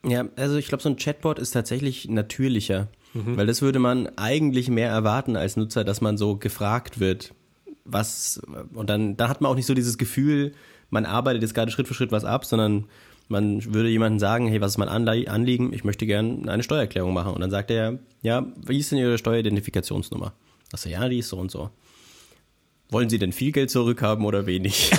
[0.04, 3.38] Ja, also ich glaube, so ein Chatbot ist tatsächlich natürlicher, mhm.
[3.38, 7.36] weil das würde man eigentlich mehr erwarten als Nutzer, dass man so gefragt wird
[7.91, 8.41] was,
[8.73, 10.54] und dann, dann hat man auch nicht so dieses Gefühl,
[10.89, 12.86] man arbeitet jetzt gerade Schritt für Schritt was ab, sondern
[13.28, 15.71] man würde jemandem sagen, hey, was ist mein Anliegen?
[15.71, 17.34] Ich möchte gerne eine Steuererklärung machen.
[17.34, 20.34] Und dann sagt er, ja, wie ist denn Ihre Steueridentifikationsnummer?
[20.73, 21.69] Achso, ja, die ist so und so
[22.89, 24.91] wollen Sie denn viel Geld zurückhaben oder wenig?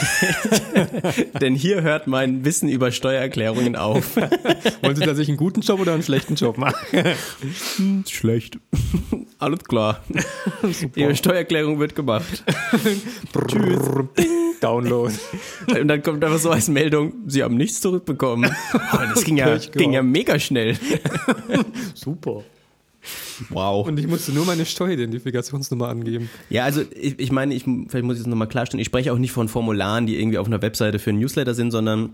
[1.40, 4.16] denn hier hört mein Wissen über Steuererklärungen auf.
[4.82, 7.14] wollen Sie, dass ich einen guten Job oder einen schlechten Job mache?
[7.76, 8.58] Hm, schlecht.
[9.38, 10.04] Alles klar.
[10.62, 11.00] Super.
[11.00, 12.44] Ihre Steuererklärung wird gemacht.
[13.48, 13.80] Tschüss.
[14.60, 15.14] Download.
[15.68, 18.54] Und dann kommt einfach so als Meldung, Sie haben nichts zurückbekommen.
[18.90, 20.76] Aber das ging ja, ging ja mega schnell.
[21.94, 22.44] Super.
[23.48, 23.86] Wow.
[23.86, 26.28] Und ich musste nur meine Steueridentifikationsnummer angeben.
[26.50, 29.18] Ja, also ich, ich meine, ich, vielleicht muss ich es nochmal klarstellen, ich spreche auch
[29.18, 32.10] nicht von Formularen, die irgendwie auf einer Webseite für ein Newsletter sind, sondern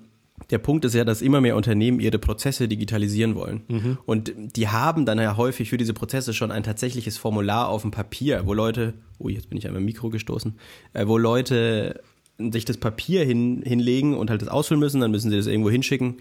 [0.51, 3.63] der Punkt ist ja, dass immer mehr Unternehmen ihre Prozesse digitalisieren wollen.
[3.69, 3.99] Mhm.
[4.05, 7.91] Und die haben dann ja häufig für diese Prozesse schon ein tatsächliches Formular auf dem
[7.91, 10.55] Papier, wo Leute, oh, jetzt bin ich einmal im Mikro gestoßen,
[10.93, 12.01] äh, wo Leute
[12.39, 15.71] sich das Papier hin, hinlegen und halt das ausfüllen müssen, dann müssen sie das irgendwo
[15.71, 16.17] hinschicken.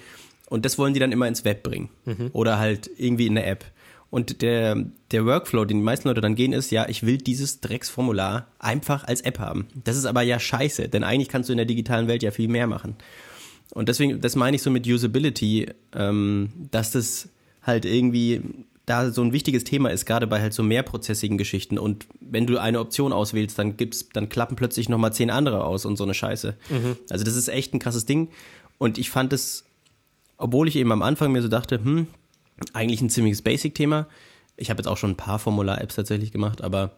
[0.48, 1.90] Und das wollen die dann immer ins Web bringen.
[2.06, 2.30] Mhm.
[2.32, 3.66] Oder halt irgendwie in eine App.
[4.16, 7.60] Und der, der Workflow, den die meisten Leute dann gehen, ist, ja, ich will dieses
[7.60, 9.68] Drecksformular einfach als App haben.
[9.84, 12.48] Das ist aber ja scheiße, denn eigentlich kannst du in der digitalen Welt ja viel
[12.48, 12.96] mehr machen.
[13.72, 17.28] Und deswegen, das meine ich so mit Usability, ähm, dass das
[17.62, 18.40] halt irgendwie
[18.86, 21.78] da so ein wichtiges Thema ist, gerade bei halt so mehrprozessigen Geschichten.
[21.78, 25.84] Und wenn du eine Option auswählst, dann gibt's, dann klappen plötzlich nochmal zehn andere aus
[25.84, 26.56] und so eine Scheiße.
[26.70, 26.96] Mhm.
[27.10, 28.30] Also das ist echt ein krasses Ding.
[28.78, 29.66] Und ich fand es,
[30.38, 32.08] obwohl ich eben am Anfang mir so dachte, hm,
[32.74, 34.08] eigentlich ein ziemliches Basic-Thema.
[34.58, 36.98] Ich habe jetzt auch schon ein paar Formular-Apps tatsächlich gemacht, aber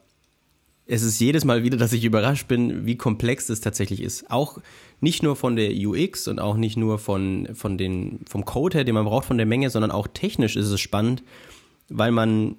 [0.85, 4.31] es ist jedes Mal wieder, dass ich überrascht bin, wie komplex das tatsächlich ist.
[4.31, 4.59] Auch
[5.01, 8.83] nicht nur von der UX und auch nicht nur von, von den, vom Code her,
[8.85, 11.23] den man braucht, von der Menge, sondern auch technisch ist es spannend,
[11.89, 12.55] weil man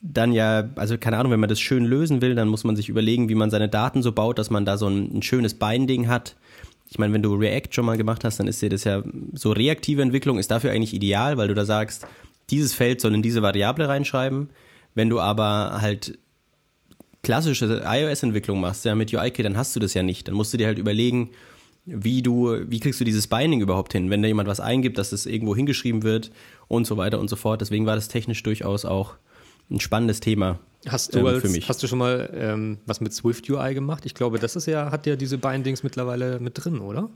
[0.00, 2.88] dann ja, also keine Ahnung, wenn man das schön lösen will, dann muss man sich
[2.88, 6.08] überlegen, wie man seine Daten so baut, dass man da so ein, ein schönes Binding
[6.08, 6.36] hat,
[6.92, 9.52] ich meine, wenn du React schon mal gemacht hast, dann ist dir das ja so
[9.52, 12.06] reaktive Entwicklung ist dafür eigentlich ideal, weil du da sagst,
[12.52, 14.50] dieses Feld soll in diese Variable reinschreiben.
[14.94, 16.18] Wenn du aber halt
[17.22, 20.28] klassische iOS-Entwicklung machst, ja, mit UIKit, dann hast du das ja nicht.
[20.28, 21.30] Dann musst du dir halt überlegen,
[21.84, 25.10] wie du, wie kriegst du dieses Binding überhaupt hin, wenn da jemand was eingibt, dass
[25.10, 26.30] das irgendwo hingeschrieben wird
[26.68, 27.60] und so weiter und so fort.
[27.60, 29.14] Deswegen war das technisch durchaus auch
[29.70, 30.58] ein spannendes Thema.
[30.86, 34.04] Hast du, ähm, als, hast du schon mal ähm, was mit Swift UI gemacht?
[34.04, 37.08] Ich glaube, das ist ja, hat ja diese Bindings mittlerweile mit drin, oder?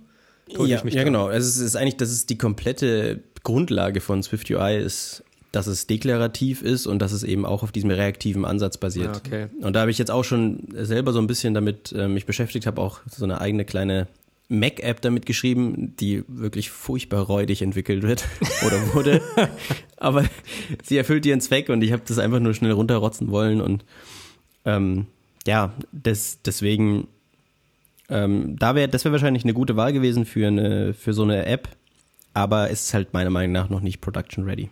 [0.52, 1.26] Täusche ja, ja genau.
[1.26, 5.24] Also es ist eigentlich, das ist die komplette Grundlage von Swift UI ist,
[5.56, 9.06] dass es deklarativ ist und dass es eben auch auf diesem reaktiven Ansatz basiert.
[9.06, 9.46] Ja, okay.
[9.62, 12.66] Und da habe ich jetzt auch schon selber so ein bisschen damit äh, mich beschäftigt,
[12.66, 14.06] habe auch so eine eigene kleine
[14.50, 18.26] Mac-App damit geschrieben, die wirklich furchtbar räudig entwickelt wird
[18.66, 19.22] oder wurde.
[19.96, 20.26] Aber
[20.82, 23.82] sie erfüllt ihren Zweck und ich habe das einfach nur schnell runterrotzen wollen und
[24.66, 25.06] ähm,
[25.46, 27.08] ja, das, deswegen
[28.10, 31.46] ähm, da wäre, das wäre wahrscheinlich eine gute Wahl gewesen für eine, für so eine
[31.46, 31.70] App,
[32.34, 34.68] aber es ist halt meiner Meinung nach noch nicht production ready.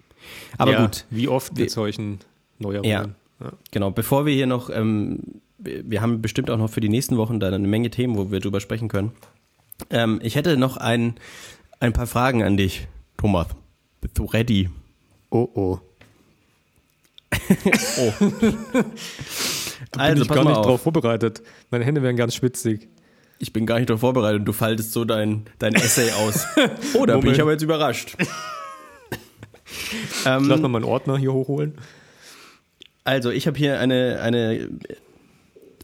[0.58, 1.04] Aber ja, gut.
[1.10, 2.20] Wie oft mit solchen
[2.58, 2.90] Neuerungen?
[2.90, 3.06] Ja,
[3.40, 3.90] ja, genau.
[3.90, 5.20] Bevor wir hier noch, ähm,
[5.58, 8.40] wir haben bestimmt auch noch für die nächsten Wochen da eine Menge Themen, wo wir
[8.40, 9.12] drüber sprechen können.
[9.90, 11.14] Ähm, ich hätte noch ein,
[11.80, 13.48] ein paar Fragen an dich, Thomas.
[14.00, 14.68] Bist du ready?
[15.30, 15.78] Oh oh.
[17.98, 18.12] oh.
[19.90, 20.66] Da also, bin ich gar nicht auf.
[20.66, 21.42] drauf vorbereitet.
[21.70, 22.88] Meine Hände werden ganz schwitzig
[23.38, 26.46] ich bin gar nicht darauf vorbereitet und du faltest so dein, dein Essay aus.
[26.94, 28.16] oh, da bin ich aber jetzt überrascht.
[30.26, 31.74] Ähm, ich lass mal meinen Ordner hier hochholen.
[33.04, 34.70] Also, ich habe hier eine, eine,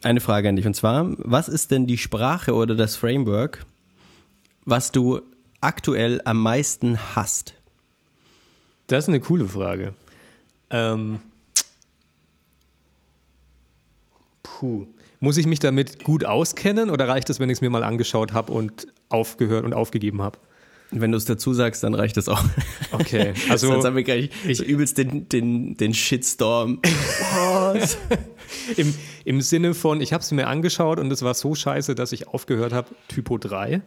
[0.02, 0.66] eine Frage an dich.
[0.66, 3.66] Und zwar, was ist denn die Sprache oder das Framework,
[4.64, 5.20] was du
[5.60, 7.54] aktuell am meisten hasst?
[8.86, 9.94] Das ist eine coole Frage.
[10.70, 11.20] Ähm,
[14.42, 14.86] puh.
[15.22, 18.32] Muss ich mich damit gut auskennen oder reicht es, wenn ich es mir mal angeschaut
[18.32, 20.38] habe und aufgehört und aufgegeben habe?
[20.92, 22.42] Wenn du es dazu sagst, dann reicht es auch.
[22.90, 26.81] Okay, also Sonst haben wir gleich ich, so übelst den, den, den Shitstorm.
[28.76, 32.11] Im, Im Sinne von, ich habe es mir angeschaut und es war so scheiße, dass
[32.12, 33.83] ich aufgehört habe, Typo 3.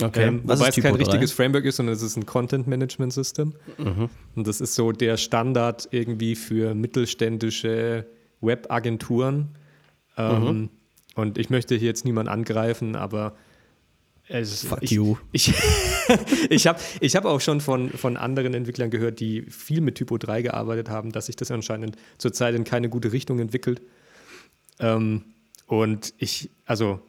[0.00, 0.26] Okay.
[0.26, 0.98] Ähm, wobei es kein 3?
[0.98, 3.54] richtiges Framework ist, sondern es ist ein Content Management System.
[3.78, 4.08] Mhm.
[4.34, 8.06] Und das ist so der Standard irgendwie für mittelständische
[8.40, 9.50] Webagenturen.
[10.16, 10.70] Ähm, mhm.
[11.14, 13.34] Und ich möchte hier jetzt niemanden angreifen, aber
[14.26, 15.16] es, Fuck ich, you.
[15.32, 15.52] Ich,
[16.50, 20.18] ich habe ich hab auch schon von, von anderen Entwicklern gehört, die viel mit Typo
[20.18, 23.82] 3 gearbeitet haben, dass sich das anscheinend zurzeit in keine gute Richtung entwickelt.
[24.80, 25.24] Ähm,
[25.66, 27.00] und ich, also,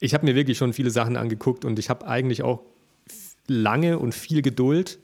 [0.00, 2.62] ich habe mir wirklich schon viele Sachen angeguckt und ich habe eigentlich auch
[3.46, 4.98] lange und viel Geduld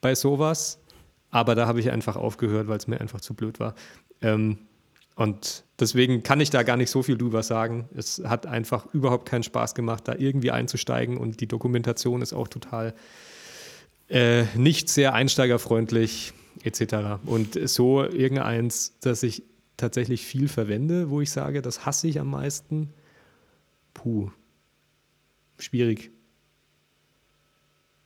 [0.00, 0.80] bei sowas,
[1.30, 3.74] aber da habe ich einfach aufgehört, weil es mir einfach zu blöd war.
[4.20, 4.58] Ähm,
[5.16, 7.88] und deswegen kann ich da gar nicht so viel drüber sagen.
[7.94, 12.48] Es hat einfach überhaupt keinen Spaß gemacht, da irgendwie einzusteigen und die Dokumentation ist auch
[12.48, 12.94] total
[14.08, 17.22] äh, nicht sehr einsteigerfreundlich etc.
[17.26, 19.44] Und so irgendeins, das ich
[19.76, 22.92] tatsächlich viel verwende, wo ich sage, das hasse ich am meisten.
[23.92, 24.30] Puh,
[25.58, 26.10] schwierig.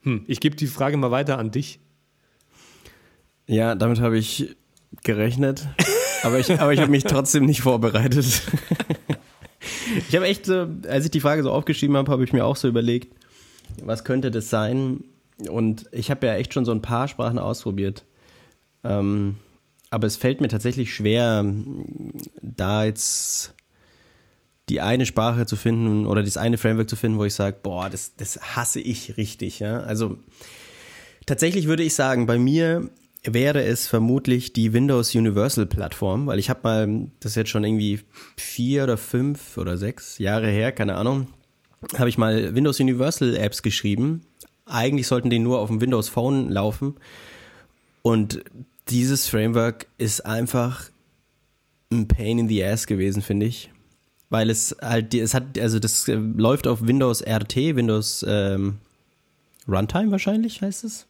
[0.03, 1.81] Hm, ich gebe die Frage mal weiter an dich.
[3.47, 4.57] Ja, damit habe ich
[5.03, 5.67] gerechnet.
[6.23, 8.43] Aber ich, aber ich habe mich trotzdem nicht vorbereitet.
[10.09, 12.69] ich habe echt, als ich die Frage so aufgeschrieben habe, habe ich mir auch so
[12.69, 13.15] überlegt,
[13.83, 15.05] was könnte das sein?
[15.49, 18.05] Und ich habe ja echt schon so ein paar Sprachen ausprobiert.
[18.85, 19.37] Ähm,
[19.91, 21.45] aber es fällt mir tatsächlich schwer,
[22.43, 23.55] da jetzt
[24.69, 27.89] die eine Sprache zu finden oder das eine Framework zu finden, wo ich sage, boah,
[27.89, 29.61] das, das hasse ich richtig.
[29.61, 29.81] Ja?
[29.81, 30.19] Also
[31.25, 32.91] tatsächlich würde ich sagen, bei mir
[33.25, 37.65] wäre es vermutlich die Windows Universal Plattform, weil ich habe mal, das ist jetzt schon
[37.65, 38.01] irgendwie
[38.37, 41.29] vier oder fünf oder sechs Jahre her, keine Ahnung,
[41.97, 44.23] habe ich mal Windows Universal Apps geschrieben.
[44.67, 46.97] Eigentlich sollten die nur auf dem Windows Phone laufen.
[48.03, 48.43] Und
[48.89, 50.91] dieses Framework ist einfach
[51.91, 53.71] ein Pain in the Ass gewesen, finde ich.
[54.31, 58.79] Weil es halt, es hat, also das äh, läuft auf Windows RT, Windows ähm,
[59.69, 61.07] Runtime wahrscheinlich heißt es.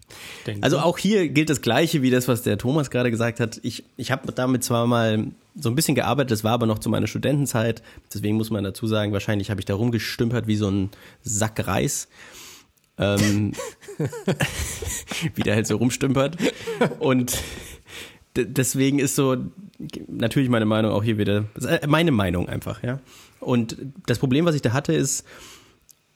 [0.47, 0.63] Denke.
[0.63, 3.61] Also auch hier gilt das Gleiche wie das, was der Thomas gerade gesagt hat.
[3.63, 6.91] Ich, ich habe damit zwar mal so ein bisschen gearbeitet, das war aber noch zu
[6.91, 7.83] meiner Studentenzeit.
[8.13, 10.91] Deswegen muss man dazu sagen, wahrscheinlich habe ich da rumgestümpert wie so ein
[11.23, 12.09] Sack Reis.
[12.99, 13.53] Ähm,
[15.35, 16.37] wie der halt so rumstümpert.
[16.99, 17.39] Und
[18.35, 19.37] deswegen ist so
[20.09, 22.99] natürlich meine Meinung auch hier wieder, äh, meine Meinung einfach, ja.
[23.41, 25.25] Und das Problem, was ich da hatte, ist,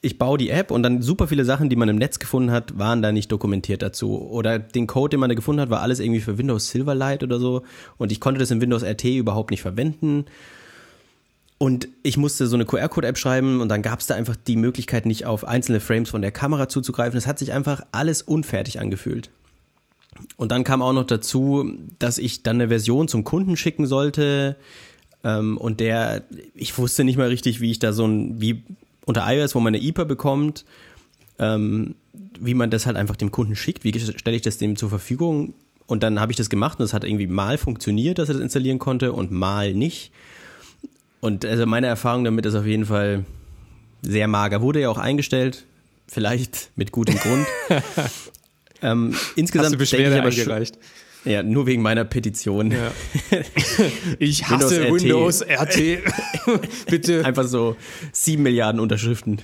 [0.05, 2.77] ich baue die App und dann super viele Sachen, die man im Netz gefunden hat,
[2.77, 4.21] waren da nicht dokumentiert dazu.
[4.21, 7.39] Oder den Code, den man da gefunden hat, war alles irgendwie für Windows Silverlight oder
[7.39, 7.63] so.
[7.99, 10.25] Und ich konnte das in Windows RT überhaupt nicht verwenden.
[11.57, 15.07] Und ich musste so eine QR-Code-App schreiben und dann gab es da einfach die Möglichkeit,
[15.07, 17.17] nicht auf einzelne Frames von der Kamera zuzugreifen.
[17.17, 19.31] Es hat sich einfach alles unfertig angefühlt.
[20.37, 24.57] Und dann kam auch noch dazu, dass ich dann eine Version zum Kunden schicken sollte.
[25.23, 26.25] Ähm, und der,
[26.57, 28.65] ich wusste nicht mal richtig, wie ich da so ein, wie
[29.05, 30.65] unter iOS, wo man eine IPA bekommt,
[31.39, 31.95] ähm,
[32.41, 35.55] wie man das halt einfach dem Kunden schickt, wie stelle ich das dem zur Verfügung
[35.87, 38.43] und dann habe ich das gemacht und es hat irgendwie mal funktioniert, dass er das
[38.43, 40.13] installieren konnte und mal nicht.
[41.21, 43.25] Und also meine Erfahrung damit ist auf jeden Fall
[44.03, 44.61] sehr mager.
[44.61, 45.65] Wurde ja auch eingestellt,
[46.09, 47.47] vielleicht mit gutem Grund.
[48.83, 50.79] ähm, insgesamt Hast du Beschwerde ich aber eingereicht?
[51.25, 52.71] Ja, nur wegen meiner Petition.
[52.71, 52.93] Ja.
[54.19, 55.77] Ich hasse Windows RT.
[55.79, 56.03] Windows
[56.51, 56.87] RT.
[56.91, 57.25] Bitte.
[57.25, 57.77] Einfach so
[58.13, 59.41] sieben Milliarden Unterschriften.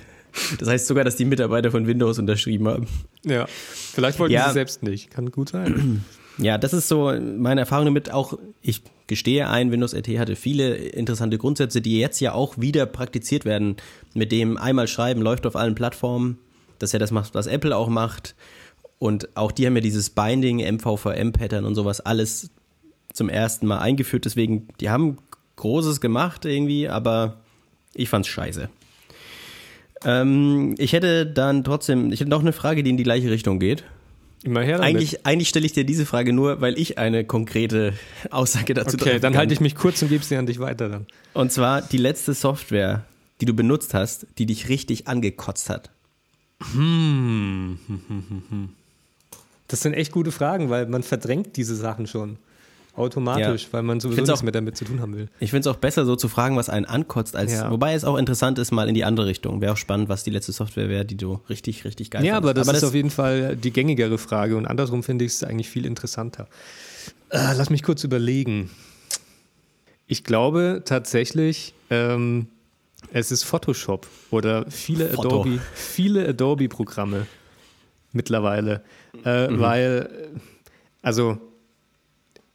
[0.59, 2.87] Das heißt sogar, dass die Mitarbeiter von Windows unterschrieben haben.
[3.23, 4.47] Ja, vielleicht wollten ja.
[4.47, 5.09] sie selbst nicht.
[5.09, 6.05] Kann gut sein.
[6.41, 8.13] Ja, das ist so meine Erfahrung damit.
[8.13, 12.85] Auch ich gestehe ein, Windows RT hatte viele interessante Grundsätze, die jetzt ja auch wieder
[12.85, 13.75] praktiziert werden.
[14.13, 16.37] Mit dem einmal schreiben läuft auf allen Plattformen.
[16.77, 18.35] Das ist ja das, was Apple auch macht.
[18.99, 22.51] Und auch die haben ja dieses Binding, MVVM-Pattern und sowas alles
[23.13, 24.25] zum ersten Mal eingeführt.
[24.25, 25.17] Deswegen, die haben
[25.55, 27.37] Großes gemacht irgendwie, aber
[27.93, 28.69] ich fand's scheiße.
[30.03, 33.59] Ähm, ich hätte dann trotzdem, ich hätte noch eine Frage, die in die gleiche Richtung
[33.59, 33.83] geht.
[34.43, 34.89] Immer her damit.
[34.89, 37.93] Eigentlich, eigentlich stelle ich dir diese Frage nur, weil ich eine konkrete
[38.31, 39.09] Aussage dazu habe.
[39.09, 41.07] Okay, dann halte ich mich kurz und gebe sie an dich weiter dann.
[41.33, 43.05] Und zwar die letzte Software,
[43.41, 45.89] die du benutzt hast, die dich richtig angekotzt hat.
[46.73, 47.79] Hm.
[49.69, 52.37] Das sind echt gute Fragen, weil man verdrängt diese Sachen schon
[52.95, 53.73] automatisch, ja.
[53.73, 55.29] weil man sowieso nichts mehr damit zu tun haben will.
[55.39, 57.71] Ich finde es auch besser, so zu fragen, was einen ankotzt, als ja.
[57.71, 59.61] wobei es auch interessant ist, mal in die andere Richtung.
[59.61, 62.53] Wäre auch spannend, was die letzte Software wäre, die du richtig, richtig geil Ja, aber
[62.53, 65.43] das aber ist das auf jeden Fall die gängigere Frage und andersrum finde ich es
[65.43, 66.47] eigentlich viel interessanter.
[67.29, 68.69] Äh, lass mich kurz überlegen.
[70.07, 72.47] Ich glaube tatsächlich, ähm,
[73.13, 75.41] es ist Photoshop oder viele Foto.
[75.41, 77.27] Adobe, viele Adobe-Programme
[78.11, 78.81] mittlerweile,
[79.25, 79.59] äh, mhm.
[79.59, 80.31] weil
[81.01, 81.37] also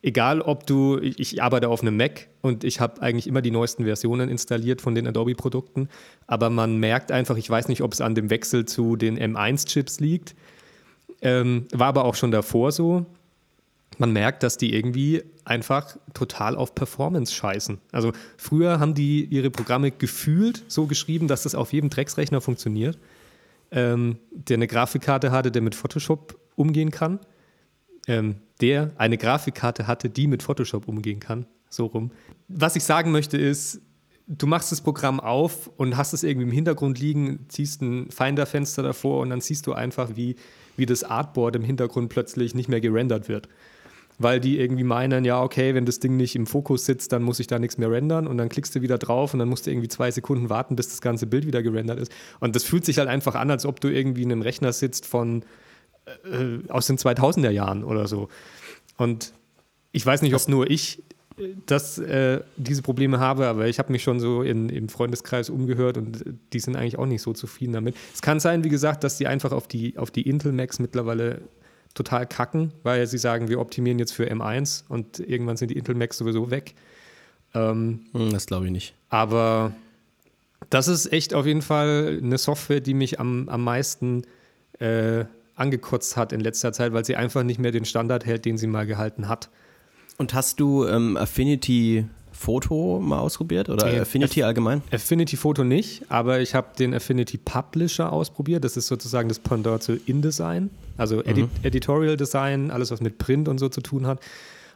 [0.05, 3.51] egal ob du, ich, ich arbeite auf einem Mac und ich habe eigentlich immer die
[3.51, 5.89] neuesten Versionen installiert von den Adobe-Produkten,
[6.27, 10.01] aber man merkt einfach, ich weiß nicht, ob es an dem Wechsel zu den M1-Chips
[10.01, 10.35] liegt,
[11.23, 13.07] ähm, war aber auch schon davor so.
[13.97, 17.79] Man merkt, dass die irgendwie einfach total auf Performance scheißen.
[17.93, 22.99] Also früher haben die ihre Programme gefühlt so geschrieben, dass das auf jedem Drecksrechner funktioniert,
[23.71, 27.21] ähm, der eine Grafikkarte hatte, der mit Photoshop umgehen kann.
[28.07, 31.47] Ähm, der eine Grafikkarte hatte, die mit Photoshop umgehen kann.
[31.69, 32.13] So rum.
[32.49, 33.81] Was ich sagen möchte ist,
[34.27, 38.83] du machst das Programm auf und hast es irgendwie im Hintergrund liegen, ziehst ein Finder-Fenster
[38.83, 40.37] davor und dann siehst du einfach, wie,
[40.77, 43.49] wie das Artboard im Hintergrund plötzlich nicht mehr gerendert wird.
[44.17, 47.41] Weil die irgendwie meinen, ja, okay, wenn das Ding nicht im Fokus sitzt, dann muss
[47.41, 49.73] ich da nichts mehr rendern und dann klickst du wieder drauf und dann musst du
[49.73, 52.13] irgendwie zwei Sekunden warten, bis das ganze Bild wieder gerendert ist.
[52.39, 55.05] Und das fühlt sich halt einfach an, als ob du irgendwie in einem Rechner sitzt
[55.05, 55.45] von
[56.07, 58.29] äh, aus den 2000er Jahren oder so.
[58.97, 59.33] Und
[59.93, 61.03] ich weiß nicht, ob nur ich
[61.39, 65.51] äh, das, äh, diese Probleme habe, aber ich habe mich schon so in, im Freundeskreis
[65.51, 67.97] umgehört und die sind eigentlich auch nicht so zufrieden damit.
[68.13, 71.43] Es kann sein, wie gesagt, dass die einfach auf die, auf die Intel Macs mittlerweile
[71.95, 75.95] total kacken, weil sie sagen, wir optimieren jetzt für M1 und irgendwann sind die Intel
[75.95, 76.75] Macs sowieso weg.
[77.55, 78.95] Ähm, hm, das glaube ich nicht.
[79.11, 79.73] Aber
[80.71, 84.23] das ist echt auf jeden Fall eine Software, die mich am, am meisten
[84.81, 85.25] äh,
[85.57, 88.67] angekotzt hat in letzter Zeit, weil sie einfach nicht mehr den Standard hält, den sie
[88.67, 89.51] mal gehalten hat.
[90.19, 94.83] Und hast du ähm, Affinity Photo mal ausprobiert oder nee, Affinity Aff allgemein?
[94.91, 98.65] Affinity Photo nicht, aber ich habe den Affinity Publisher ausprobiert.
[98.65, 101.51] Das ist sozusagen das Pendant zu InDesign, also Edi mhm.
[101.63, 104.21] Editorial Design, alles was mit Print und so zu tun hat.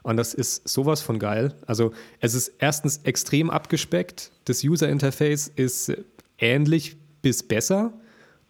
[0.03, 1.55] Und das ist sowas von geil.
[1.67, 4.31] Also es ist erstens extrem abgespeckt.
[4.45, 5.93] Das User Interface ist
[6.39, 7.93] ähnlich bis besser.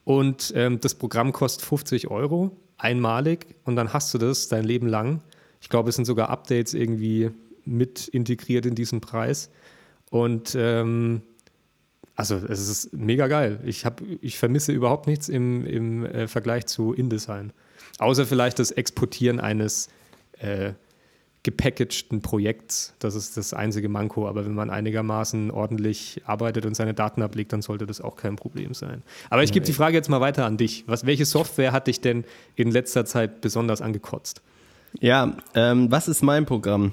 [0.08, 4.86] Und ähm, das Programm kostet 50 Euro einmalig und dann hast du das dein Leben
[4.86, 5.20] lang.
[5.60, 7.30] Ich glaube, es sind sogar Updates irgendwie
[7.66, 9.50] mit integriert in diesen Preis.
[10.08, 11.20] Und ähm,
[12.14, 13.60] also es ist mega geil.
[13.66, 17.52] Ich, hab, ich vermisse überhaupt nichts im, im äh, Vergleich zu InDesign.
[17.98, 19.90] Außer vielleicht das Exportieren eines
[20.38, 20.72] äh,
[21.48, 22.92] gepackagten Projekts.
[22.98, 24.28] Das ist das einzige Manko.
[24.28, 28.36] Aber wenn man einigermaßen ordentlich arbeitet und seine Daten ablegt, dann sollte das auch kein
[28.36, 29.02] Problem sein.
[29.30, 30.84] Aber ich gebe die Frage jetzt mal weiter an dich.
[30.86, 34.42] Was, welche Software hat dich denn in letzter Zeit besonders angekotzt?
[35.00, 36.92] Ja, ähm, was ist mein Programm?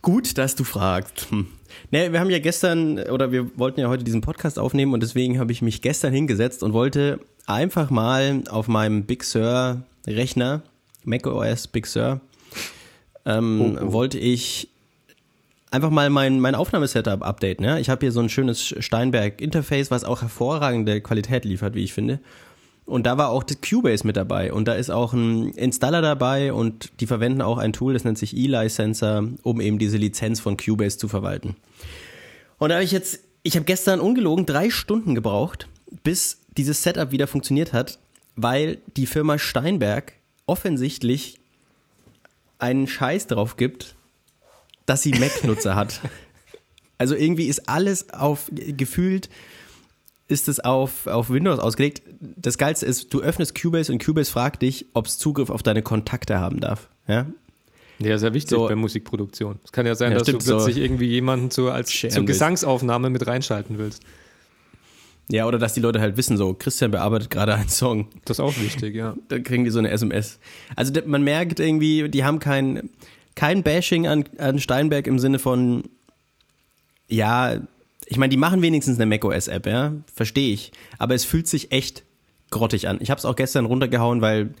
[0.00, 1.30] Gut, dass du fragst.
[1.30, 1.46] Hm.
[1.90, 5.38] Ne, wir haben ja gestern oder wir wollten ja heute diesen Podcast aufnehmen und deswegen
[5.38, 10.62] habe ich mich gestern hingesetzt und wollte einfach mal auf meinem Big Sur Rechner,
[11.04, 12.20] macOS Big Sur,
[13.26, 13.92] ähm, oh, oh.
[13.92, 14.68] wollte ich
[15.70, 17.64] einfach mal mein, mein Aufnahmesetup updaten.
[17.64, 17.78] Ja?
[17.78, 22.20] Ich habe hier so ein schönes Steinberg-Interface, was auch hervorragende Qualität liefert, wie ich finde.
[22.86, 24.52] Und da war auch das Cubase mit dabei.
[24.52, 28.18] Und da ist auch ein Installer dabei und die verwenden auch ein Tool, das nennt
[28.18, 31.54] sich eLicenser, um eben diese Lizenz von Cubase zu verwalten.
[32.58, 35.68] Und da habe ich jetzt, ich habe gestern ungelogen drei Stunden gebraucht,
[36.02, 37.98] bis dieses Setup wieder funktioniert hat,
[38.34, 40.14] weil die Firma Steinberg
[40.46, 41.39] offensichtlich
[42.60, 43.96] einen Scheiß drauf gibt,
[44.86, 46.00] dass sie Mac-Nutzer hat.
[46.98, 49.30] Also irgendwie ist alles auf gefühlt
[50.28, 52.02] ist es auf, auf Windows ausgelegt.
[52.20, 55.82] Das Geilste ist, du öffnest Cubase und Cubase fragt dich, ob es Zugriff auf deine
[55.82, 56.88] Kontakte haben darf.
[57.08, 57.26] Ja,
[58.00, 58.66] ja, sehr wichtig so.
[58.66, 59.58] bei Musikproduktion.
[59.64, 62.24] Es kann ja sein, ja, dass stimmt, du plötzlich so irgendwie jemanden zur, als, zur
[62.24, 64.02] Gesangsaufnahme mit reinschalten willst.
[65.30, 68.08] Ja, oder dass die Leute halt wissen, so, Christian bearbeitet gerade einen Song.
[68.24, 69.14] Das ist auch wichtig, ja.
[69.28, 70.40] Dann kriegen die so eine SMS.
[70.74, 72.90] Also man merkt irgendwie, die haben kein,
[73.36, 75.84] kein Bashing an, an Steinberg im Sinne von,
[77.08, 77.60] ja,
[78.06, 80.72] ich meine, die machen wenigstens eine macOS-App, ja, verstehe ich.
[80.98, 82.02] Aber es fühlt sich echt
[82.50, 82.98] grottig an.
[83.00, 84.54] Ich habe es auch gestern runtergehauen, weil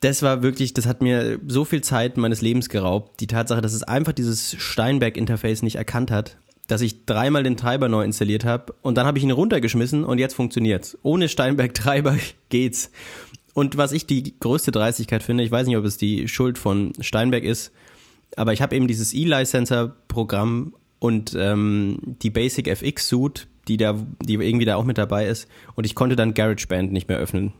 [0.00, 3.20] das war wirklich, das hat mir so viel Zeit meines Lebens geraubt.
[3.20, 7.88] Die Tatsache, dass es einfach dieses Steinberg-Interface nicht erkannt hat dass ich dreimal den Treiber
[7.88, 10.98] neu installiert habe und dann habe ich ihn runtergeschmissen und jetzt funktioniert's.
[11.02, 12.16] Ohne Steinberg-Treiber
[12.48, 12.90] geht's.
[13.52, 16.92] Und was ich die größte Dreistigkeit finde, ich weiß nicht, ob es die Schuld von
[17.00, 17.72] Steinberg ist,
[18.36, 24.34] aber ich habe eben dieses E-Licenser-Programm und ähm, die Basic FX Suite, die da, die
[24.34, 27.52] irgendwie da auch mit dabei ist, und ich konnte dann GarageBand nicht mehr öffnen.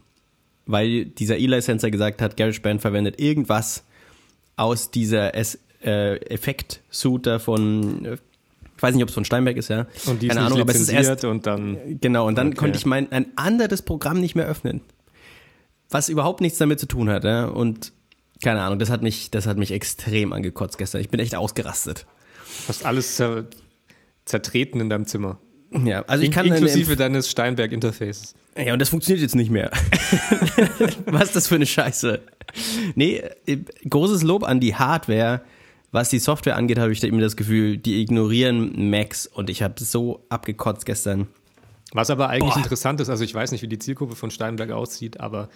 [0.67, 3.85] weil dieser Eli-Sensor gesagt hat, GarageBand verwendet irgendwas
[4.57, 8.17] aus dieser S äh, Effekt-Suite von, äh,
[8.77, 9.87] ich weiß nicht, ob es von Steinberg ist, ja.
[10.07, 11.99] Und die Keine ist Ahnung, aber es ist erst, und dann.
[12.01, 12.57] genau, und dann Okay.
[12.57, 14.81] konnte ich mein, ein anderes Programm nicht mehr öffnen.
[15.91, 17.45] Was überhaupt nichts damit zu tun hat, ja.
[17.47, 17.93] Und
[18.43, 21.01] keine Ahnung, das hat mich, das hat mich extrem angekotzt gestern.
[21.01, 22.07] Ich bin echt ausgerastet.
[22.69, 23.47] Hast alles zer
[24.25, 25.39] zertreten in deinem Zimmer.
[25.85, 28.35] Ja, also ich kann Inklusive deines Steinberg-Interfaces.
[28.57, 29.71] Ja, und das funktioniert jetzt nicht mehr.
[31.07, 32.21] was ist das für eine Scheiße?
[32.95, 33.59] Nee, äh,
[33.89, 35.43] großes Lob an die Hardware.
[35.95, 39.63] Was die Software angeht, habe ich da immer das Gefühl, die ignorieren Macs und ich
[39.63, 41.29] habe so abgekotzt gestern.
[41.93, 42.63] Was aber eigentlich Boah.
[42.65, 45.51] interessant ist, also ich weiß nicht, wie die Zielgruppe von Steinberg aussieht, aber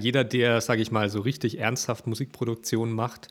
[0.00, 3.28] jeder, der, sage ich mal, so richtig ernsthaft Musikproduktion macht,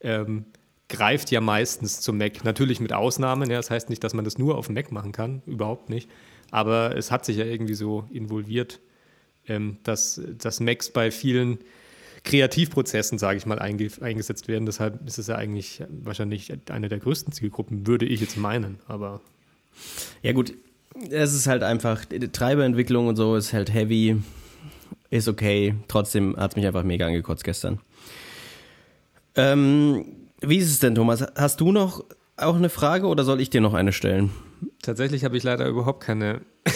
[0.00, 0.46] ähm,
[0.88, 2.42] greift ja meistens zum Mac.
[2.42, 5.12] Natürlich mit Ausnahmen, ja, das heißt nicht, dass man das nur auf dem Mac machen
[5.12, 6.10] kann, überhaupt nicht.
[6.50, 8.80] Aber es hat sich ja irgendwie so involviert,
[9.46, 11.60] ähm, dass, dass Macs bei vielen
[12.24, 14.66] Kreativprozessen, sage ich mal, einge eingesetzt werden.
[14.66, 18.78] Deshalb ist es ja eigentlich wahrscheinlich eine der größten Zielgruppen, würde ich jetzt meinen.
[18.86, 19.20] Aber
[20.22, 20.54] Ja gut,
[21.10, 24.16] es ist halt einfach, Treiberentwicklung und so ist halt heavy,
[25.10, 25.74] ist okay.
[25.88, 27.80] Trotzdem hat es mich einfach mega angekotzt gestern.
[29.36, 30.04] Ähm,
[30.40, 31.24] wie ist es denn, Thomas?
[31.36, 32.04] Hast du noch
[32.36, 34.30] auch eine Frage oder soll ich dir noch eine stellen?
[34.82, 36.40] Tatsächlich habe ich leider überhaupt keine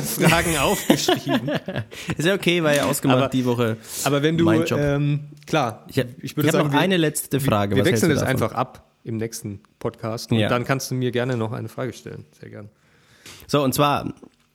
[0.00, 1.50] Fragen aufgeschrieben.
[2.16, 3.76] Ist ja okay, war ja ausgemacht Aber- die Woche.
[4.04, 7.40] Aber wenn du, ähm, klar, Ich, ich ich, würde habe sagen, noch wir, eine letzte
[7.40, 7.74] Frage.
[7.76, 8.34] wir Was wechseln das davon?
[8.34, 10.30] einfach ab im nächsten Podcast.
[10.30, 10.48] Und Ja.
[10.48, 12.26] dann kannst du mir gerne noch eine Frage stellen.
[12.38, 12.68] Sehr gern.
[13.46, 14.12] So, und zwar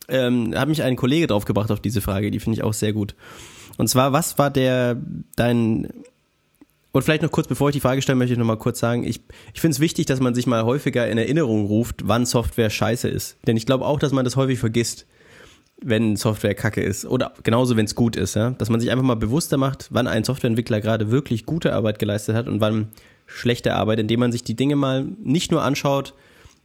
[0.08, 3.14] ähm, hat mich ein Kollege draufgebracht auf diese Frage, die finde ich auch sehr gut.
[3.76, 4.96] Und zwar, was war der,
[5.34, 5.88] dein,
[6.94, 9.02] und vielleicht noch kurz, bevor ich die Frage stelle, möchte ich noch mal kurz sagen,
[9.02, 9.20] ich,
[9.52, 13.08] ich finde es wichtig, dass man sich mal häufiger in Erinnerung ruft, wann Software scheiße
[13.08, 13.36] ist.
[13.48, 15.04] Denn ich glaube auch, dass man das häufig vergisst,
[15.82, 17.04] wenn Software kacke ist.
[17.04, 18.36] Oder genauso, wenn es gut ist.
[18.36, 18.50] Ja?
[18.50, 22.36] Dass man sich einfach mal bewusster macht, wann ein Softwareentwickler gerade wirklich gute Arbeit geleistet
[22.36, 22.90] hat und wann
[23.26, 26.14] schlechte Arbeit, indem man sich die Dinge mal nicht nur anschaut,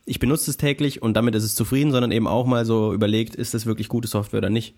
[0.06, 3.36] ich benutze es täglich und damit ist es zufrieden, sondern eben auch mal so überlegt,
[3.36, 4.76] ist das wirklich gute Software oder nicht.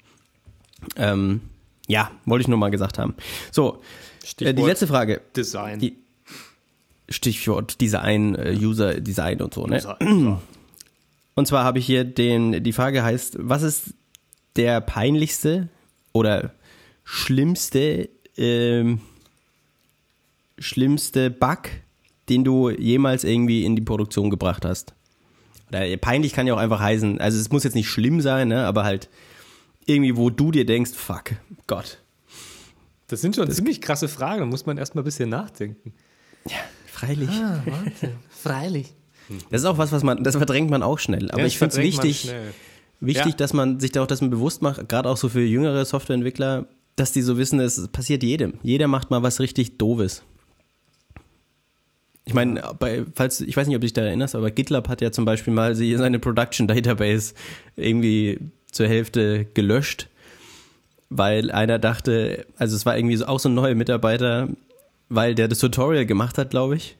[0.95, 1.41] Ähm,
[1.89, 3.16] ja, wollte ich nur mal gesagt haben.
[3.52, 3.82] So,
[4.39, 5.22] äh, die letzte Frage.
[5.36, 5.80] Design.
[5.80, 5.97] Die
[7.09, 9.76] Stichwort Design, äh, User Design und so, ne?
[9.76, 10.38] Design.
[11.34, 13.93] Und zwar habe ich hier den, die Frage heißt, was ist
[14.57, 15.69] der peinlichste
[16.11, 16.53] oder
[17.03, 18.99] schlimmste, ähm,
[20.57, 21.69] schlimmste Bug,
[22.28, 24.93] den du jemals irgendwie in die Produktion gebracht hast?
[25.69, 28.65] Oder peinlich kann ja auch einfach heißen, also es muss jetzt nicht schlimm sein, ne,
[28.65, 29.09] aber halt
[29.86, 31.32] irgendwie, wo du dir denkst, fuck,
[31.65, 32.01] Gott.
[33.12, 34.39] Das sind schon ziemlich krasse Fragen.
[34.39, 35.93] Da muss man erstmal ein bisschen nachdenken.
[36.88, 37.30] Freilich.
[38.30, 38.93] Freilich.
[39.49, 41.30] Das ist auch was, was man, das verdrängt man auch schnell.
[41.32, 42.32] Aber Ja, ich finde es wichtig,
[42.99, 43.38] wichtig, Ja.
[43.38, 47.12] dass man sich da auch das bewusst macht, gerade auch so für jüngere Softwareentwickler, dass
[47.14, 48.55] die so wissen, es passiert jedem.
[48.64, 50.24] Jeder macht mal was richtig Doofes.
[52.26, 55.01] Ich meine, bei, falls, ich weiß nicht, ob du dich da erinnerst, aber GitLab hat
[55.01, 57.34] ja zum Beispiel mal seine Production Database
[57.76, 58.39] irgendwie
[58.72, 60.07] zur Hälfte gelöscht,
[61.12, 64.47] weil einer dachte, also es war irgendwie so, auch so ein neuer Mitarbeiter,
[65.09, 66.95] weil der das Tutorial gemacht hat, glaube ich.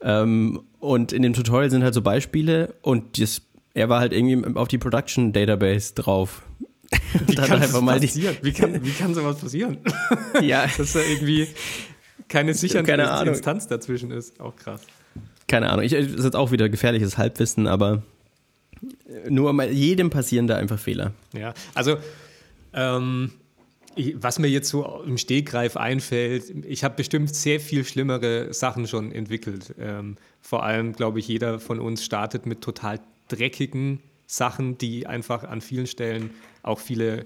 [0.00, 3.42] Ähm, und in dem Tutorial sind halt so Beispiele und das,
[3.74, 6.42] er war halt irgendwie auf die Production Database drauf.
[7.26, 8.36] Wie kann einfach mal passieren?
[8.40, 9.78] Wie kann, wie kann sowas passieren?
[10.40, 11.48] Ja, Dass da irgendwie
[12.28, 13.28] keine sichere Keine.
[13.28, 14.40] Instanz dazwischen ist.
[14.40, 14.80] Auch krass.
[15.46, 15.84] keine Ahnung.
[15.84, 18.02] Ich, das ist jetzt auch wieder gefährliches Halbwissen, aber
[19.28, 21.12] nur mal jedem passieren da einfach Fehler.
[21.32, 21.96] Ja, also
[22.76, 23.32] ähm,
[24.14, 29.10] was mir jetzt so im Stegreif einfällt, ich habe bestimmt sehr viel schlimmere Sachen schon
[29.10, 29.74] entwickelt.
[29.80, 35.44] Ähm, vor allem, glaube ich, jeder von uns startet mit total dreckigen Sachen, die einfach
[35.44, 36.30] an vielen Stellen
[36.62, 37.24] auch viele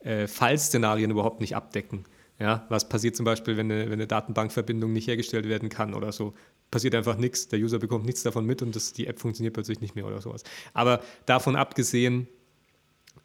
[0.00, 2.04] äh, Fallszenarien überhaupt nicht abdecken.
[2.38, 6.12] Ja, was passiert zum Beispiel, wenn eine, wenn eine Datenbankverbindung nicht hergestellt werden kann oder
[6.12, 6.34] so?
[6.70, 9.80] Passiert einfach nichts, der User bekommt nichts davon mit und das, die App funktioniert plötzlich
[9.80, 10.42] nicht mehr oder sowas.
[10.72, 12.28] Aber davon abgesehen,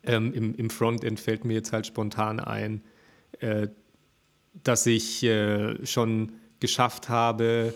[0.06, 2.82] ähm, im, im Frontend fällt mir jetzt halt spontan ein,
[3.39, 3.68] äh,
[4.64, 7.74] dass ich äh, schon geschafft habe,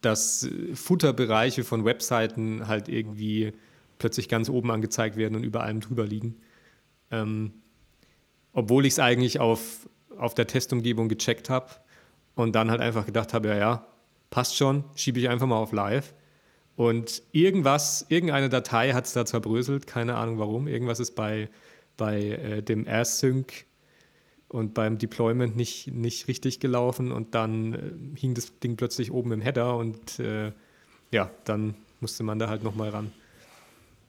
[0.00, 3.52] dass Futterbereiche von Webseiten halt irgendwie
[3.98, 6.36] plötzlich ganz oben angezeigt werden und über allem drüber liegen.
[7.10, 7.52] Ähm,
[8.52, 9.88] obwohl ich es eigentlich auf,
[10.18, 11.70] auf der Testumgebung gecheckt habe
[12.34, 13.86] und dann halt einfach gedacht habe, ja, ja,
[14.30, 16.14] passt schon, schiebe ich einfach mal auf Live.
[16.82, 20.66] Und irgendwas, irgendeine Datei hat es da zerbröselt, keine Ahnung warum.
[20.66, 21.48] Irgendwas ist bei,
[21.96, 23.52] bei äh, dem AirSync
[24.48, 29.30] und beim Deployment nicht, nicht richtig gelaufen und dann äh, hing das Ding plötzlich oben
[29.30, 30.50] im Header und äh,
[31.12, 33.12] ja, dann musste man da halt nochmal ran.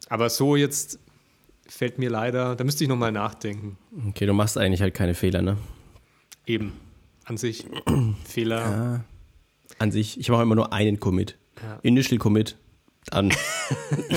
[0.09, 0.97] Aber so jetzt
[1.67, 3.77] fällt mir leider, da müsste ich nochmal nachdenken.
[4.09, 5.57] Okay, du machst eigentlich halt keine Fehler, ne?
[6.47, 6.73] Eben.
[7.25, 7.67] An sich
[8.25, 8.57] Fehler.
[8.57, 9.05] Ja.
[9.77, 11.37] An sich, ich mache immer nur einen Commit.
[11.61, 11.79] Ja.
[11.83, 12.57] Initial Commit
[13.11, 13.33] an.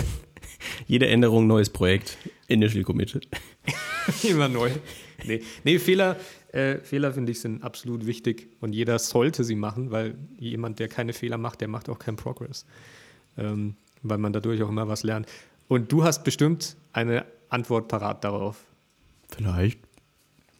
[0.87, 2.17] Jede Änderung, neues Projekt.
[2.49, 3.27] Initial Commit.
[4.23, 4.71] Immer neu.
[5.25, 6.17] Nee, nee Fehler,
[6.53, 10.89] äh, Fehler finde ich sind absolut wichtig und jeder sollte sie machen, weil jemand, der
[10.89, 12.67] keine Fehler macht, der macht auch keinen Progress.
[13.37, 15.27] Ähm, weil man dadurch auch immer was lernt.
[15.69, 18.65] Und du hast bestimmt eine Antwort parat darauf.
[19.29, 19.81] Vielleicht.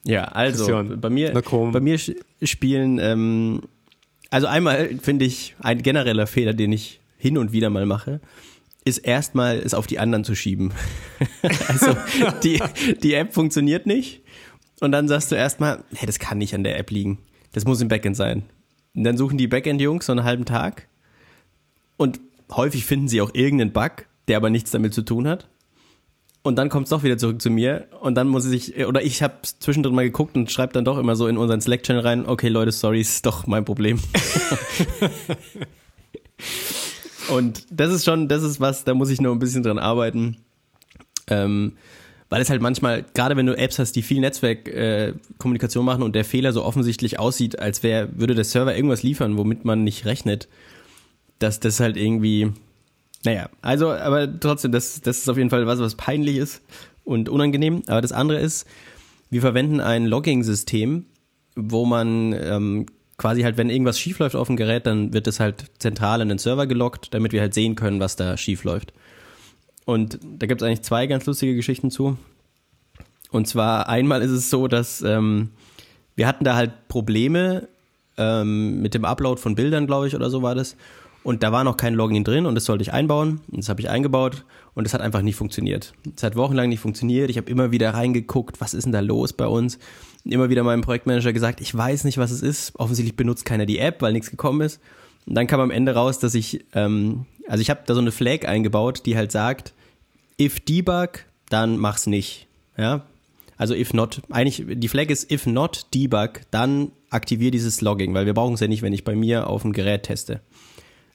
[0.05, 1.99] Ja, also Christian, bei mir, bei mir
[2.43, 3.63] spielen, ähm,
[4.31, 8.21] also einmal finde ich ein genereller Fehler, den ich hin und wieder mal mache,
[8.85, 10.73] ist erstmal es auf die anderen zu schieben.
[11.69, 11.97] also
[12.45, 12.63] die,
[13.03, 14.23] die App funktioniert nicht
[14.81, 17.19] und dann sagst du erstmal, hey, das kann nicht an der App liegen.
[17.53, 18.45] Das muss im Backend sein.
[18.95, 20.87] Und dann suchen die Backend-Jungs so einen halben Tag
[21.97, 22.21] und
[22.53, 25.49] häufig finden sie auch irgendeinen Bug, der aber nichts damit zu tun hat.
[26.45, 29.21] Und dann kommt es doch wieder zurück zu mir und dann muss ich, oder ich
[29.21, 32.47] habe zwischendrin mal geguckt und schreibe dann doch immer so in unseren Slack-Channel rein, okay
[32.49, 33.99] Leute, sorry, ist doch mein Problem.
[37.29, 40.37] und das ist schon, das ist was, da muss ich noch ein bisschen dran arbeiten.
[41.29, 41.73] Ähm,
[42.29, 46.15] weil es halt manchmal, gerade wenn du Apps hast, die viel Netzwerkkommunikation äh, machen und
[46.15, 50.07] der Fehler so offensichtlich aussieht, als wäre, würde der Server irgendwas liefern, womit man nicht
[50.07, 50.49] rechnet,
[51.39, 52.53] dass das halt irgendwie,
[53.25, 56.63] naja, also, aber trotzdem, das, das ist auf jeden Fall was, was peinlich ist
[57.05, 57.83] und unangenehm.
[57.87, 58.67] Aber das andere ist,
[59.31, 61.07] wir verwenden ein Logging-System,
[61.55, 62.87] wo man ähm,
[63.19, 66.39] quasi halt, wenn irgendwas schiefläuft auf dem Gerät, dann wird es halt zentral in den
[66.39, 68.93] Server geloggt, damit wir halt sehen können, was da schiefläuft.
[69.85, 72.19] Und da gibt es eigentlich zwei ganz lustige Geschichten zu.
[73.31, 75.51] Und zwar einmal ist es so, dass ähm,
[76.15, 77.69] wir hatten da halt Probleme
[78.17, 80.77] ähm, mit dem Upload von Bildern, glaube ich, oder so war das.
[81.23, 83.41] Und da war noch kein Login drin und das sollte ich einbauen.
[83.51, 84.45] Und das habe ich eingebaut
[84.75, 85.93] und es hat einfach nicht funktioniert.
[86.17, 87.31] Es hat wochenlang nicht funktioniert.
[87.31, 89.79] Ich habe immer wieder reingeguckt, was ist denn da los bei uns?
[90.29, 92.73] Immer wieder meinem Projektmanager gesagt, ich weiß nicht, was es ist.
[92.79, 94.81] Offensichtlich benutzt keiner die App, weil nichts gekommen ist.
[95.27, 98.13] Und dann kam am Ende raus, dass ich, ähm, also ich habe da so eine
[98.13, 99.73] Flag eingebaut, die halt sagt,
[100.41, 102.47] if debug, dann mach's nicht.
[102.77, 103.07] Ja,
[103.57, 108.27] also if not, eigentlich die Flag ist if not debug, dann aktiviere dieses Logging, weil
[108.27, 110.41] wir brauchen es ja nicht, wenn ich bei mir auf dem Gerät teste.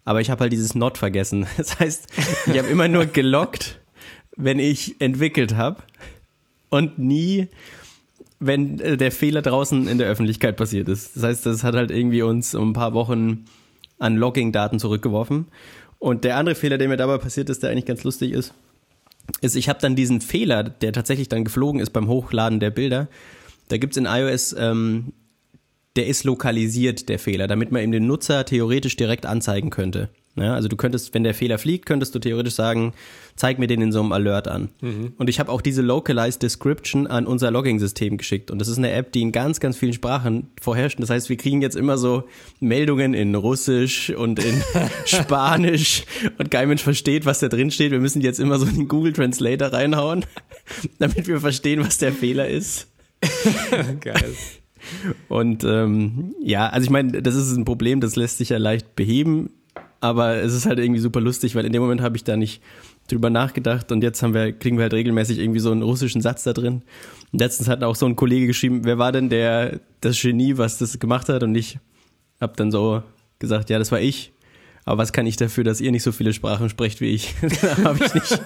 [0.04, 1.46] Aber ich habe halt dieses not vergessen.
[1.58, 2.08] Das heißt,
[2.48, 3.80] ich habe immer nur geloggt,
[4.36, 5.84] wenn ich entwickelt habe
[6.70, 7.48] und nie,
[8.40, 11.16] wenn äh, der Fehler draußen in der Öffentlichkeit passiert ist.
[11.16, 13.46] Das heißt, das hat halt irgendwie uns um ein paar Wochen
[14.00, 15.48] an Logging-Daten zurückgeworfen.
[16.00, 18.54] Und der andere Fehler, der mir dabei passiert ist, der eigentlich ganz lustig ist,
[19.42, 23.08] ist, ich habe dann diesen Fehler, der tatsächlich dann geflogen ist beim Hochladen der Bilder.
[23.70, 25.14] Da gibt's in iOS, ähm,
[25.96, 30.10] der ist lokalisiert, der Fehler, damit man ihm den Nutzer theoretisch direkt anzeigen könnte.
[30.36, 32.94] Ja, also du könntest, wenn der Fehler fliegt, könntest du theoretisch sagen,
[33.36, 34.70] zeig mir den in so einem Alert an.
[35.18, 38.50] Und ich habe auch diese Localized Description an unser Logging-System geschickt.
[38.50, 41.00] Und das ist eine App, die in ganz, ganz vielen Sprachen vorherrscht.
[41.02, 42.24] Das heißt, wir kriegen jetzt immer so
[42.62, 44.62] Meldungen in Russisch und in
[45.06, 46.06] Spanisch
[46.38, 47.92] und kein Mensch versteht, was da drin steht.
[47.92, 50.26] Wir müssen jetzt immer so in den Google Translator reinhauen,
[51.00, 52.88] damit wir verstehen, was der Fehler ist.
[54.00, 54.34] Geil.
[55.28, 58.96] Und ähm, ja, also ich meine, das ist ein Problem, das lässt sich ja leicht
[58.96, 59.52] beheben,
[60.02, 62.62] aber es ist halt irgendwie super lustig, weil in dem Moment habe ich da nicht
[63.08, 66.44] drüber nachgedacht und jetzt haben wir, kriegen wir halt regelmäßig irgendwie so einen russischen Satz
[66.44, 66.82] da drin.
[67.32, 70.78] Und letztens hat auch so ein Kollege geschrieben, wer war denn der das Genie, was
[70.78, 71.44] das gemacht hat?
[71.44, 71.78] Und ich
[72.40, 73.04] habe dann so
[73.40, 74.34] gesagt, ja, das war ich.
[74.84, 77.36] Aber was kann ich dafür, dass ihr nicht so viele Sprachen sprecht wie ich?
[77.84, 78.42] habe ich nicht.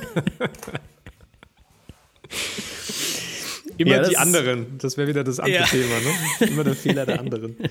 [3.77, 4.77] Immer Ja, die anderen.
[4.77, 5.65] Das wäre wieder das andere Ja.
[5.65, 6.47] Thema, ne?
[6.47, 7.55] Immer der Fehler der anderen.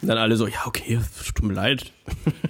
[0.00, 0.98] Und dann alle so, ja, okay,
[1.34, 1.92] tut mir leid.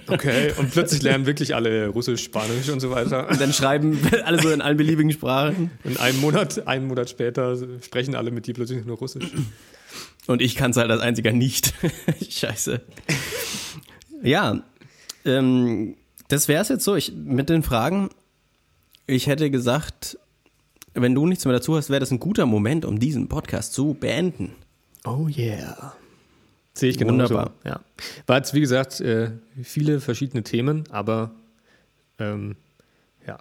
[0.07, 3.29] Okay, und plötzlich lernen wirklich alle Russisch, Spanisch und so weiter.
[3.29, 5.71] Und dann schreiben alle so in allen beliebigen Sprachen.
[5.83, 9.31] In einem Monat, einen Monat später sprechen alle mit dir plötzlich nur Russisch.
[10.27, 11.73] Und ich kann es halt als einziger nicht.
[12.29, 12.81] Scheiße.
[14.21, 14.63] Ja,
[15.25, 15.95] ähm,
[16.27, 16.95] das wäre es jetzt so.
[16.95, 18.09] Ich, mit den Fragen,
[19.05, 20.17] ich hätte gesagt,
[20.93, 23.93] wenn du nichts mehr dazu hast, wäre das ein guter Moment, um diesen Podcast zu
[23.93, 24.55] beenden.
[25.05, 25.93] Oh yeah.
[26.73, 27.69] Sehe ich genau Wunderbar, so.
[27.69, 27.79] ja.
[28.25, 31.31] War jetzt, wie gesagt, äh, viele verschiedene Themen, aber
[32.17, 32.55] ähm,
[33.27, 33.37] ja.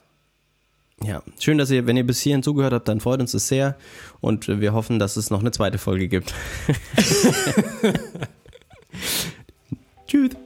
[1.03, 3.77] Ja, schön, dass ihr, wenn ihr bis hierhin zugehört habt, dann freut uns das sehr
[4.21, 6.35] und wir hoffen, dass es noch eine zweite Folge gibt.
[10.07, 10.37] Tschüss.